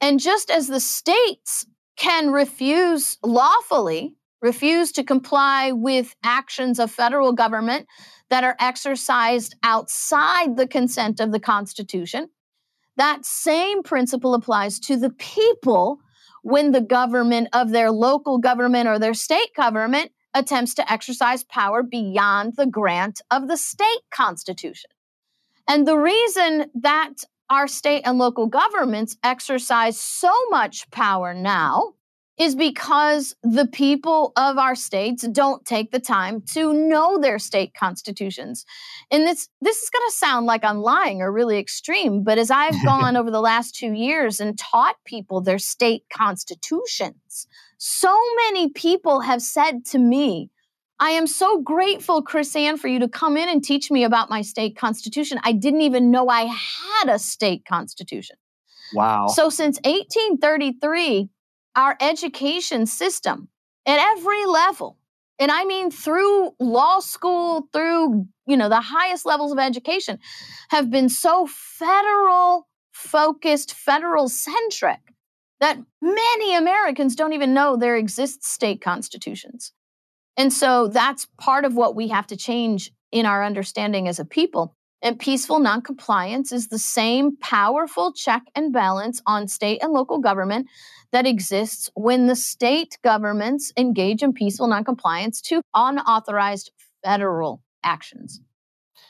And 0.00 0.18
just 0.18 0.50
as 0.50 0.66
the 0.66 0.80
states 0.80 1.64
can 1.96 2.32
refuse 2.32 3.18
lawfully, 3.22 4.16
refuse 4.42 4.90
to 4.92 5.04
comply 5.04 5.70
with 5.70 6.16
actions 6.24 6.80
of 6.80 6.90
federal 6.90 7.32
government 7.32 7.86
that 8.30 8.42
are 8.42 8.56
exercised 8.58 9.54
outside 9.62 10.56
the 10.56 10.66
consent 10.66 11.20
of 11.20 11.30
the 11.30 11.38
Constitution. 11.38 12.28
That 12.96 13.24
same 13.24 13.84
principle 13.84 14.34
applies 14.34 14.80
to 14.80 14.96
the 14.96 15.10
people 15.10 16.00
when 16.44 16.72
the 16.72 16.80
government 16.82 17.48
of 17.54 17.70
their 17.70 17.90
local 17.90 18.36
government 18.36 18.86
or 18.86 18.98
their 18.98 19.14
state 19.14 19.54
government 19.56 20.12
attempts 20.34 20.74
to 20.74 20.92
exercise 20.92 21.42
power 21.42 21.82
beyond 21.82 22.52
the 22.56 22.66
grant 22.66 23.22
of 23.30 23.48
the 23.48 23.56
state 23.56 24.02
constitution. 24.10 24.90
And 25.66 25.88
the 25.88 25.96
reason 25.96 26.70
that 26.74 27.24
our 27.48 27.66
state 27.66 28.02
and 28.04 28.18
local 28.18 28.46
governments 28.46 29.16
exercise 29.24 29.98
so 29.98 30.32
much 30.50 30.90
power 30.90 31.32
now 31.32 31.94
is 32.38 32.54
because 32.56 33.36
the 33.42 33.66
people 33.66 34.32
of 34.36 34.58
our 34.58 34.74
states 34.74 35.26
don't 35.28 35.64
take 35.64 35.92
the 35.92 36.00
time 36.00 36.40
to 36.40 36.72
know 36.72 37.18
their 37.18 37.38
state 37.38 37.74
constitutions. 37.74 38.66
And 39.10 39.24
this 39.24 39.48
this 39.60 39.82
is 39.82 39.90
going 39.90 40.08
to 40.08 40.16
sound 40.16 40.46
like 40.46 40.64
I'm 40.64 40.78
lying 40.78 41.22
or 41.22 41.30
really 41.30 41.58
extreme, 41.58 42.24
but 42.24 42.38
as 42.38 42.50
I've 42.50 42.74
gone 42.84 43.16
over 43.16 43.30
the 43.30 43.40
last 43.40 43.76
2 43.76 43.92
years 43.92 44.40
and 44.40 44.58
taught 44.58 44.96
people 45.04 45.40
their 45.40 45.58
state 45.58 46.04
constitutions, 46.12 47.46
so 47.78 48.18
many 48.46 48.68
people 48.70 49.20
have 49.20 49.42
said 49.42 49.84
to 49.86 49.98
me, 49.98 50.50
I 51.00 51.10
am 51.10 51.26
so 51.26 51.60
grateful, 51.60 52.24
KrisAnne, 52.24 52.78
for 52.78 52.88
you 52.88 53.00
to 53.00 53.08
come 53.08 53.36
in 53.36 53.48
and 53.48 53.62
teach 53.62 53.90
me 53.90 54.04
about 54.04 54.30
my 54.30 54.42
state 54.42 54.76
constitution. 54.76 55.38
I 55.42 55.52
didn't 55.52 55.82
even 55.82 56.10
know 56.10 56.28
I 56.28 56.42
had 56.42 57.08
a 57.08 57.18
state 57.18 57.64
constitution. 57.64 58.36
Wow. 58.94 59.26
So 59.26 59.50
since 59.50 59.78
1833, 59.84 61.28
our 61.76 61.96
education 62.00 62.86
system 62.86 63.48
at 63.86 63.98
every 63.98 64.44
level. 64.46 64.98
And 65.38 65.50
i 65.50 65.64
mean 65.64 65.90
through 65.90 66.52
law 66.60 67.00
school 67.00 67.68
through 67.72 68.26
you 68.46 68.56
know 68.56 68.68
the 68.68 68.80
highest 68.80 69.26
levels 69.26 69.50
of 69.50 69.58
education 69.58 70.20
have 70.70 70.90
been 70.90 71.08
so 71.08 71.48
federal 71.48 72.68
focused 72.92 73.74
federal 73.74 74.28
centric 74.28 75.00
that 75.58 75.78
many 76.00 76.54
americans 76.54 77.16
don't 77.16 77.32
even 77.32 77.52
know 77.52 77.76
there 77.76 77.96
exist 77.96 78.44
state 78.44 78.80
constitutions. 78.80 79.72
And 80.36 80.52
so 80.52 80.88
that's 80.88 81.26
part 81.40 81.64
of 81.64 81.74
what 81.74 81.94
we 81.94 82.08
have 82.08 82.26
to 82.28 82.36
change 82.36 82.92
in 83.12 83.26
our 83.26 83.44
understanding 83.44 84.08
as 84.08 84.18
a 84.18 84.24
people 84.24 84.76
and 85.04 85.18
peaceful 85.18 85.58
noncompliance 85.58 86.50
is 86.50 86.68
the 86.68 86.78
same 86.78 87.36
powerful 87.36 88.12
check 88.14 88.42
and 88.54 88.72
balance 88.72 89.20
on 89.26 89.46
state 89.46 89.82
and 89.82 89.92
local 89.92 90.18
government 90.18 90.66
that 91.12 91.26
exists 91.26 91.90
when 91.94 92.26
the 92.26 92.34
state 92.34 92.96
governments 93.04 93.70
engage 93.76 94.22
in 94.22 94.32
peaceful 94.32 94.66
noncompliance 94.66 95.42
to 95.42 95.60
unauthorized 95.74 96.72
federal 97.04 97.62
actions. 97.84 98.40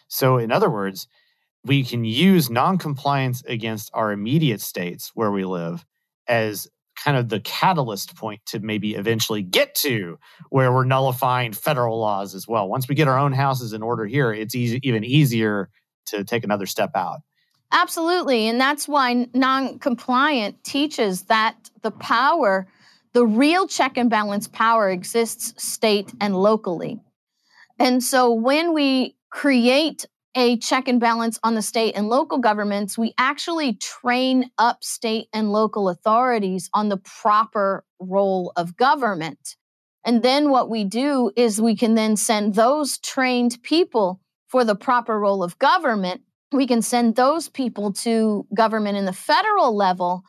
So, 0.08 0.36
in 0.36 0.50
other 0.50 0.68
words, 0.68 1.06
we 1.64 1.84
can 1.84 2.04
use 2.04 2.50
noncompliance 2.50 3.42
against 3.46 3.90
our 3.94 4.10
immediate 4.10 4.60
states 4.60 5.12
where 5.14 5.30
we 5.30 5.44
live 5.44 5.86
as 6.26 6.66
kind 7.02 7.16
of 7.16 7.28
the 7.28 7.40
catalyst 7.40 8.16
point 8.16 8.40
to 8.46 8.58
maybe 8.58 8.94
eventually 8.94 9.42
get 9.42 9.74
to 9.76 10.18
where 10.50 10.72
we're 10.72 10.84
nullifying 10.84 11.52
federal 11.52 11.98
laws 12.00 12.34
as 12.34 12.48
well. 12.48 12.68
Once 12.68 12.88
we 12.88 12.94
get 12.94 13.08
our 13.08 13.18
own 13.18 13.32
houses 13.32 13.72
in 13.72 13.82
order 13.82 14.06
here, 14.06 14.32
it's 14.32 14.54
easy, 14.54 14.80
even 14.82 15.04
easier 15.04 15.70
to 16.06 16.24
take 16.24 16.44
another 16.44 16.66
step 16.66 16.90
out. 16.94 17.20
Absolutely. 17.72 18.46
And 18.46 18.60
that's 18.60 18.86
why 18.86 19.26
non 19.34 19.78
compliant 19.78 20.62
teaches 20.62 21.22
that 21.22 21.70
the 21.82 21.90
power, 21.90 22.68
the 23.12 23.26
real 23.26 23.66
check 23.66 23.96
and 23.96 24.08
balance 24.08 24.46
power 24.46 24.88
exists 24.90 25.62
state 25.62 26.12
and 26.20 26.36
locally. 26.36 27.00
And 27.78 28.02
so 28.02 28.32
when 28.32 28.72
we 28.72 29.16
create 29.30 30.06
a 30.36 30.56
check 30.58 30.88
and 30.88 31.00
balance 31.00 31.38
on 31.42 31.54
the 31.54 31.62
state 31.62 31.94
and 31.96 32.08
local 32.08 32.38
governments, 32.38 32.98
we 32.98 33.14
actually 33.18 33.74
train 33.74 34.50
up 34.58 34.82
state 34.82 35.28
and 35.32 35.52
local 35.52 35.88
authorities 35.88 36.70
on 36.72 36.88
the 36.88 36.96
proper 36.96 37.84
role 37.98 38.52
of 38.56 38.76
government. 38.76 39.56
And 40.04 40.22
then 40.22 40.50
what 40.50 40.68
we 40.68 40.84
do 40.84 41.30
is 41.36 41.60
we 41.60 41.76
can 41.76 41.94
then 41.94 42.16
send 42.16 42.54
those 42.54 42.98
trained 42.98 43.58
people 43.62 44.20
for 44.54 44.64
the 44.64 44.76
proper 44.76 45.18
role 45.18 45.42
of 45.42 45.58
government. 45.58 46.20
We 46.52 46.68
can 46.68 46.80
send 46.80 47.16
those 47.16 47.48
people 47.48 47.92
to 48.04 48.46
government 48.54 48.96
in 48.96 49.04
the 49.04 49.12
federal 49.12 49.74
level 49.76 50.22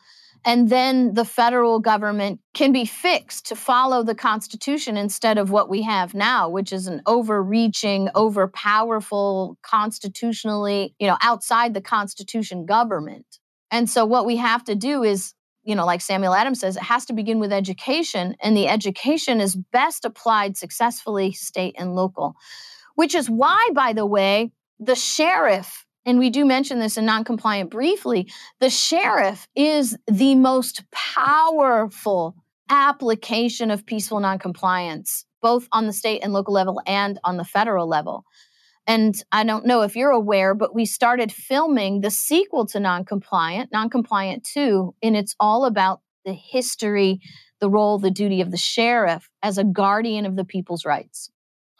and 0.44 0.68
then 0.68 1.14
the 1.14 1.24
federal 1.24 1.78
government 1.78 2.40
can 2.52 2.72
be 2.72 2.84
fixed 2.84 3.46
to 3.46 3.56
follow 3.56 4.02
the 4.02 4.16
Constitution 4.16 4.96
instead 4.96 5.38
of 5.38 5.52
what 5.52 5.68
we 5.68 5.82
have 5.82 6.12
now, 6.12 6.48
which 6.48 6.72
is 6.72 6.88
an 6.88 7.02
overreaching, 7.06 8.08
overpowerful, 8.16 9.54
constitutionally, 9.62 10.92
you 10.98 11.06
know, 11.06 11.18
outside 11.22 11.72
the 11.72 11.80
Constitution 11.80 12.66
government. 12.66 13.26
And 13.70 13.88
so 13.88 14.04
what 14.04 14.26
we 14.26 14.38
have 14.38 14.64
to 14.64 14.74
do 14.74 15.04
is, 15.04 15.34
you 15.62 15.76
know, 15.76 15.86
like 15.86 16.00
Samuel 16.00 16.34
Adams 16.34 16.58
says, 16.58 16.76
it 16.76 16.82
has 16.82 17.06
to 17.06 17.12
begin 17.12 17.38
with 17.38 17.52
education. 17.52 18.34
And 18.40 18.56
the 18.56 18.66
education 18.66 19.40
is 19.40 19.54
best 19.54 20.04
applied 20.04 20.56
successfully 20.56 21.30
state 21.30 21.76
and 21.78 21.94
local, 21.94 22.34
which 22.96 23.14
is 23.14 23.30
why, 23.30 23.68
by 23.72 23.92
the 23.92 24.06
way, 24.06 24.50
the 24.78 24.96
sheriff 24.96 25.86
and 26.06 26.20
we 26.20 26.30
do 26.30 26.44
mention 26.44 26.78
this 26.78 26.96
in 26.96 27.04
non-compliant 27.04 27.68
briefly, 27.68 28.30
the 28.60 28.70
sheriff 28.70 29.48
is 29.56 29.98
the 30.06 30.36
most 30.36 30.84
powerful 30.92 32.36
application 32.70 33.72
of 33.72 33.84
peaceful 33.84 34.20
noncompliance, 34.20 35.26
both 35.42 35.66
on 35.72 35.86
the 35.86 35.92
state 35.92 36.20
and 36.22 36.32
local 36.32 36.54
level 36.54 36.80
and 36.86 37.18
on 37.24 37.36
the 37.36 37.44
federal 37.44 37.88
level. 37.88 38.24
And 38.86 39.16
I 39.32 39.42
don't 39.42 39.66
know 39.66 39.82
if 39.82 39.96
you're 39.96 40.12
aware, 40.12 40.54
but 40.54 40.74
we 40.74 40.84
started 40.84 41.32
filming 41.32 42.02
the 42.02 42.10
sequel 42.10 42.66
to 42.66 42.78
Noncompliant, 42.78 43.70
Noncompliant 43.74 44.44
2, 44.44 44.94
and 45.02 45.16
it's 45.16 45.34
all 45.40 45.64
about 45.64 46.02
the 46.24 46.34
history, 46.34 47.18
the 47.60 47.68
role, 47.68 47.98
the 47.98 48.12
duty 48.12 48.40
of 48.40 48.52
the 48.52 48.56
sheriff 48.56 49.28
as 49.42 49.58
a 49.58 49.64
guardian 49.64 50.24
of 50.24 50.36
the 50.36 50.44
people's 50.44 50.84
rights. 50.84 51.30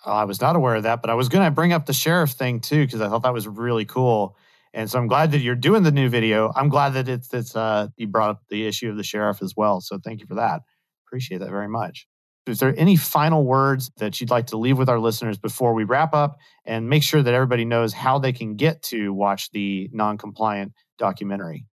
I 0.07 0.25
was 0.25 0.41
not 0.41 0.57
aware 0.57 0.77
of 0.77 0.85
that, 0.85 1.03
but 1.03 1.11
I 1.11 1.15
was 1.15 1.29
going 1.29 1.45
to 1.45 1.51
bring 1.51 1.73
up 1.73 1.87
the 1.87 1.93
sheriff 1.93 2.31
thing 2.31 2.61
too 2.61 2.87
because 2.87 3.01
I 3.01 3.09
thought 3.09 3.23
that 3.25 3.33
was 3.35 3.49
really 3.49 3.85
cool. 3.85 4.37
And 4.73 4.91
so 4.91 4.99
I'm 4.99 5.09
glad 5.09 5.33
that 5.33 5.41
you're 5.41 5.55
doing 5.55 5.83
the 5.83 5.91
new 5.91 6.09
video. 6.09 6.53
I'm 6.55 6.69
glad 6.69 6.91
that 6.91 7.09
it's, 7.09 7.33
it's 7.33 7.57
uh, 7.57 7.89
you 7.97 8.07
brought 8.07 8.31
up 8.31 8.43
the 8.51 8.67
issue 8.67 8.91
of 8.91 8.97
the 8.97 9.03
sheriff 9.03 9.43
as 9.43 9.55
well. 9.57 9.81
So 9.81 9.99
thank 9.99 10.21
you 10.21 10.27
for 10.27 10.35
that. 10.35 10.63
Appreciate 11.07 11.39
that 11.39 11.51
very 11.51 11.69
much. 11.69 12.07
Is 12.47 12.61
there 12.61 12.75
any 12.79 12.95
final 12.95 13.45
words 13.45 13.91
that 13.97 14.21
you'd 14.21 14.31
like 14.31 14.49
to 14.49 14.57
leave 14.57 14.79
with 14.79 14.89
our 14.89 15.01
listeners 15.01 15.37
before 15.37 15.75
we 15.75 15.83
wrap 15.83 16.15
up 16.15 16.39
and 16.65 16.89
make 16.89 17.03
sure 17.03 17.23
that 17.23 17.35
everybody 17.35 17.65
knows 17.65 17.93
how 17.93 18.19
they 18.19 18.33
can 18.33 18.55
get 18.55 18.83
to 18.85 19.13
watch 19.13 19.51
the 19.51 19.91
non-compliant 19.93 20.73
documentary? 20.99 21.67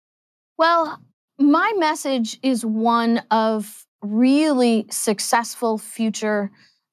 Well, 0.57 1.01
my 1.37 1.73
message 1.77 2.39
is 2.41 2.65
one 2.65 3.21
of 3.31 3.85
really 4.01 4.85
successful 4.89 5.77
future 5.77 6.51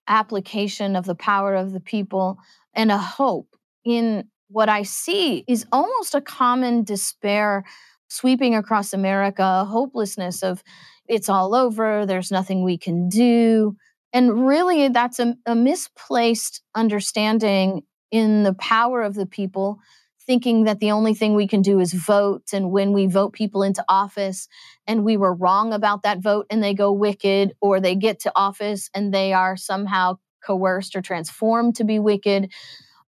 application 0.08 0.96
of 0.96 1.04
the 1.04 1.14
power 1.14 1.54
of 1.54 1.72
the 1.72 1.80
people 1.80 2.38
and 2.74 2.90
a 2.90 2.98
hope 2.98 3.56
in 3.84 4.28
what 4.48 4.68
I 4.68 4.82
see 4.82 5.44
is 5.46 5.66
almost 5.70 6.14
a 6.14 6.20
common 6.20 6.82
despair 6.82 7.64
sweeping 8.08 8.54
across 8.54 8.92
America, 8.92 9.64
hopelessness 9.66 10.42
of 10.42 10.62
it's 11.06 11.28
all 11.28 11.54
over, 11.54 12.06
there's 12.06 12.30
nothing 12.30 12.64
we 12.64 12.78
can 12.78 13.08
do. 13.08 13.76
And 14.12 14.46
really, 14.46 14.88
that's 14.88 15.18
a, 15.18 15.36
a 15.46 15.54
misplaced 15.54 16.62
understanding 16.74 17.82
in 18.10 18.42
the 18.42 18.54
power 18.54 19.02
of 19.02 19.14
the 19.14 19.26
people 19.26 19.80
thinking 20.28 20.64
that 20.64 20.78
the 20.78 20.90
only 20.90 21.14
thing 21.14 21.34
we 21.34 21.48
can 21.48 21.62
do 21.62 21.80
is 21.80 21.94
vote. 21.94 22.52
And 22.52 22.70
when 22.70 22.92
we 22.92 23.06
vote 23.06 23.32
people 23.32 23.62
into 23.62 23.82
office 23.88 24.46
and 24.86 25.02
we 25.02 25.16
were 25.16 25.32
wrong 25.34 25.72
about 25.72 26.02
that 26.02 26.18
vote 26.18 26.46
and 26.50 26.62
they 26.62 26.74
go 26.74 26.92
wicked, 26.92 27.54
or 27.62 27.80
they 27.80 27.94
get 27.94 28.20
to 28.20 28.32
office 28.36 28.90
and 28.94 29.12
they 29.12 29.32
are 29.32 29.56
somehow 29.56 30.18
coerced 30.44 30.94
or 30.94 31.00
transformed 31.00 31.76
to 31.76 31.84
be 31.84 31.98
wicked, 31.98 32.52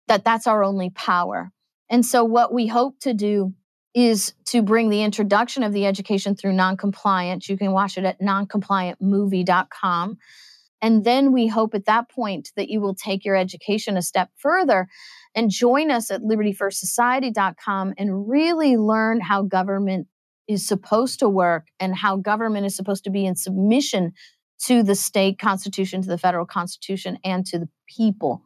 that 0.07 0.25
that's 0.25 0.47
our 0.47 0.63
only 0.63 0.89
power. 0.89 1.51
And 1.91 2.03
so, 2.03 2.23
what 2.23 2.51
we 2.51 2.65
hope 2.65 2.99
to 3.01 3.13
do 3.13 3.53
is 3.93 4.33
to 4.45 4.63
bring 4.63 4.89
the 4.89 5.03
introduction 5.03 5.61
of 5.61 5.73
the 5.73 5.85
education 5.85 6.35
through 6.35 6.53
noncompliance. 6.53 7.47
You 7.47 7.57
can 7.57 7.71
watch 7.71 7.99
it 7.99 8.05
at 8.05 8.19
noncompliantmovie.com. 8.19 10.17
And 10.81 11.03
then 11.03 11.31
we 11.31 11.45
hope 11.45 11.75
at 11.75 11.85
that 11.85 12.09
point 12.09 12.51
that 12.55 12.69
you 12.69 12.81
will 12.81 12.95
take 12.95 13.23
your 13.23 13.35
education 13.35 13.95
a 13.95 14.01
step 14.01 14.31
further 14.37 14.87
and 15.35 15.49
join 15.49 15.91
us 15.91 16.11
at 16.11 16.21
libertyfirstsociety.com 16.21 17.93
and 17.97 18.29
really 18.29 18.77
learn 18.77 19.21
how 19.21 19.43
government 19.43 20.07
is 20.47 20.67
supposed 20.67 21.19
to 21.19 21.29
work 21.29 21.67
and 21.79 21.95
how 21.95 22.17
government 22.17 22.65
is 22.65 22.75
supposed 22.75 23.03
to 23.05 23.09
be 23.09 23.25
in 23.25 23.35
submission 23.35 24.13
to 24.65 24.83
the 24.83 24.95
state 24.95 25.39
constitution, 25.39 26.01
to 26.01 26.07
the 26.07 26.17
federal 26.17 26.45
constitution, 26.45 27.17
and 27.23 27.45
to 27.47 27.59
the 27.59 27.69
people. 27.87 28.43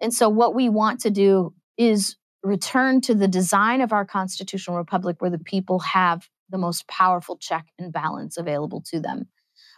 And 0.00 0.12
so, 0.12 0.28
what 0.28 0.54
we 0.54 0.68
want 0.68 1.00
to 1.00 1.10
do 1.10 1.54
is 1.76 2.16
return 2.42 3.00
to 3.02 3.14
the 3.14 3.28
design 3.28 3.80
of 3.80 3.92
our 3.92 4.04
constitutional 4.04 4.76
republic 4.76 5.16
where 5.20 5.30
the 5.30 5.38
people 5.38 5.78
have 5.80 6.28
the 6.50 6.58
most 6.58 6.86
powerful 6.88 7.36
check 7.36 7.66
and 7.78 7.92
balance 7.92 8.36
available 8.36 8.82
to 8.82 9.00
them. 9.00 9.28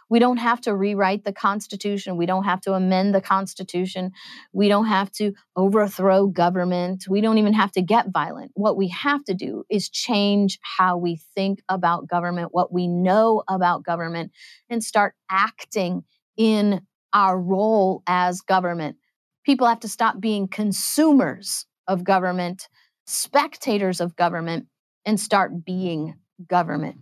We 0.09 0.19
don't 0.19 0.37
have 0.37 0.61
to 0.61 0.75
rewrite 0.75 1.23
the 1.23 1.33
Constitution. 1.33 2.17
We 2.17 2.25
don't 2.25 2.45
have 2.45 2.61
to 2.61 2.73
amend 2.73 3.13
the 3.13 3.21
Constitution. 3.21 4.11
We 4.53 4.69
don't 4.69 4.87
have 4.87 5.11
to 5.13 5.33
overthrow 5.55 6.27
government. 6.27 7.05
We 7.09 7.21
don't 7.21 7.37
even 7.37 7.53
have 7.53 7.71
to 7.73 7.81
get 7.81 8.11
violent. 8.11 8.51
What 8.53 8.77
we 8.77 8.87
have 8.89 9.23
to 9.25 9.33
do 9.33 9.63
is 9.69 9.89
change 9.89 10.59
how 10.61 10.97
we 10.97 11.19
think 11.35 11.61
about 11.67 12.07
government, 12.07 12.49
what 12.51 12.71
we 12.71 12.87
know 12.87 13.43
about 13.49 13.83
government, 13.83 14.31
and 14.69 14.83
start 14.83 15.13
acting 15.29 16.03
in 16.37 16.81
our 17.13 17.39
role 17.39 18.03
as 18.07 18.41
government. 18.41 18.97
People 19.45 19.67
have 19.67 19.79
to 19.81 19.89
stop 19.89 20.19
being 20.19 20.47
consumers 20.47 21.65
of 21.87 22.03
government, 22.03 22.67
spectators 23.05 23.99
of 24.01 24.15
government, 24.15 24.67
and 25.05 25.19
start 25.19 25.65
being 25.65 26.15
government. 26.47 26.97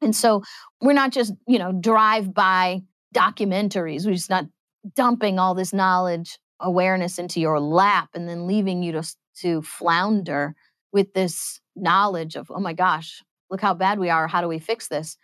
And 0.00 0.14
so 0.14 0.42
we're 0.80 0.92
not 0.92 1.12
just, 1.12 1.32
you 1.46 1.58
know, 1.58 1.72
drive 1.72 2.32
by 2.32 2.82
documentaries. 3.14 4.06
We're 4.06 4.14
just 4.14 4.30
not 4.30 4.46
dumping 4.94 5.38
all 5.38 5.54
this 5.54 5.72
knowledge, 5.72 6.38
awareness 6.60 7.18
into 7.18 7.40
your 7.40 7.60
lap 7.60 8.10
and 8.14 8.28
then 8.28 8.46
leaving 8.46 8.82
you 8.82 8.92
to, 8.92 9.14
to 9.40 9.62
flounder 9.62 10.54
with 10.92 11.12
this 11.14 11.60
knowledge 11.76 12.36
of, 12.36 12.50
oh 12.50 12.60
my 12.60 12.72
gosh, 12.72 13.22
look 13.50 13.60
how 13.60 13.74
bad 13.74 13.98
we 13.98 14.10
are. 14.10 14.26
How 14.26 14.40
do 14.40 14.48
we 14.48 14.58
fix 14.58 14.88
this? 14.88 15.16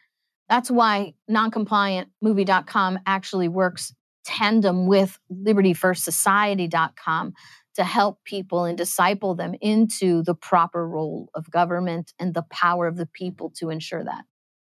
That's 0.49 0.71
why 0.71 1.15
noncompliantmovie.com 1.31 3.01
actually 3.07 3.49
works 3.49 3.95
tandem 4.25 4.87
with 4.87 5.19
libertyfirstsociety.com 5.33 7.35
to 7.75 7.85
help 7.85 8.25
people 8.25 8.65
and 8.65 8.79
disciple 8.79 9.35
them 9.35 9.55
into 9.61 10.23
the 10.23 10.35
proper 10.35 10.89
role 10.89 11.29
of 11.35 11.51
government 11.51 12.13
and 12.19 12.35
the 12.35 12.45
power 12.51 12.87
of 12.87 12.97
the 12.97 13.07
people 13.07 13.53
to 13.59 13.71
ensure 13.71 14.03
that. 14.03 14.25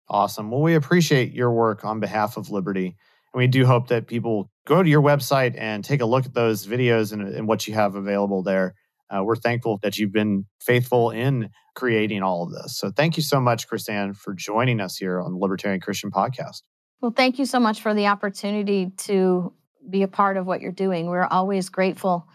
Awesome. 0.07 0.51
Well, 0.51 0.61
we 0.61 0.75
appreciate 0.75 1.33
your 1.33 1.51
work 1.51 1.83
on 1.83 1.99
behalf 1.99 2.37
of 2.37 2.49
Liberty. 2.49 2.95
And 3.33 3.39
we 3.39 3.47
do 3.47 3.65
hope 3.65 3.87
that 3.89 4.07
people 4.07 4.49
go 4.65 4.81
to 4.81 4.89
your 4.89 5.01
website 5.01 5.55
and 5.57 5.83
take 5.83 6.01
a 6.01 6.05
look 6.05 6.25
at 6.25 6.33
those 6.33 6.65
videos 6.65 7.11
and, 7.11 7.27
and 7.27 7.47
what 7.47 7.67
you 7.67 7.73
have 7.73 7.95
available 7.95 8.43
there. 8.43 8.75
Uh, 9.09 9.23
we're 9.23 9.35
thankful 9.35 9.79
that 9.83 9.97
you've 9.97 10.11
been 10.11 10.45
faithful 10.61 11.11
in 11.11 11.49
creating 11.75 12.23
all 12.23 12.43
of 12.43 12.51
this. 12.51 12.77
So 12.77 12.91
thank 12.91 13.17
you 13.17 13.23
so 13.23 13.39
much, 13.39 13.67
KrisAnne, 13.67 14.15
for 14.15 14.33
joining 14.33 14.79
us 14.79 14.97
here 14.97 15.19
on 15.19 15.33
the 15.33 15.37
Libertarian 15.37 15.81
Christian 15.81 16.11
Podcast. 16.11 16.61
Well, 17.01 17.11
thank 17.11 17.37
you 17.37 17.45
so 17.45 17.59
much 17.59 17.81
for 17.81 17.93
the 17.93 18.07
opportunity 18.07 18.91
to 18.99 19.53
be 19.87 20.01
a 20.01 20.07
part 20.07 20.37
of 20.37 20.47
what 20.47 20.61
you're 20.61 20.71
doing. 20.71 21.07
We're 21.07 21.25
always 21.25 21.69
grateful. 21.69 22.27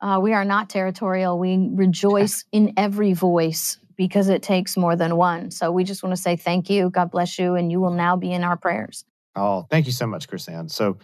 Uh, 0.00 0.18
we 0.22 0.32
are 0.32 0.44
not 0.44 0.70
territorial. 0.70 1.38
We 1.38 1.70
rejoice 1.72 2.44
in 2.52 2.72
every 2.76 3.12
voice 3.12 3.78
because 3.96 4.28
it 4.28 4.42
takes 4.42 4.76
more 4.76 4.94
than 4.94 5.16
one. 5.16 5.50
So 5.50 5.72
we 5.72 5.84
just 5.84 6.02
want 6.02 6.14
to 6.14 6.22
say 6.22 6.36
thank 6.36 6.70
you. 6.70 6.90
God 6.90 7.10
bless 7.10 7.38
you. 7.38 7.56
And 7.56 7.72
you 7.72 7.80
will 7.80 7.92
now 7.92 8.16
be 8.16 8.32
in 8.32 8.44
our 8.44 8.56
prayers. 8.56 9.04
Oh, 9.34 9.66
thank 9.70 9.86
you 9.86 9.92
so 9.92 10.06
much, 10.06 10.28
KrisAnne. 10.28 10.70
So 10.70 10.98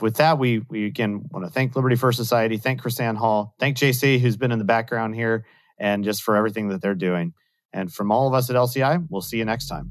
with 0.00 0.16
that, 0.16 0.38
we 0.38 0.60
we 0.68 0.86
again 0.86 1.22
want 1.30 1.44
to 1.44 1.50
thank 1.50 1.76
Liberty 1.76 1.96
First 1.96 2.16
Society, 2.16 2.56
thank 2.56 2.82
KrisAnne 2.82 3.16
Hall, 3.16 3.54
thank 3.58 3.76
JC 3.76 4.18
who's 4.18 4.36
been 4.36 4.52
in 4.52 4.58
the 4.58 4.64
background 4.64 5.14
here, 5.14 5.44
and 5.78 6.04
just 6.04 6.22
for 6.22 6.36
everything 6.36 6.68
that 6.68 6.80
they're 6.80 6.94
doing. 6.94 7.34
And 7.72 7.92
from 7.92 8.10
all 8.10 8.26
of 8.26 8.34
us 8.34 8.50
at 8.50 8.56
LCI, 8.56 9.06
we'll 9.10 9.20
see 9.20 9.38
you 9.38 9.44
next 9.44 9.68
time. 9.68 9.90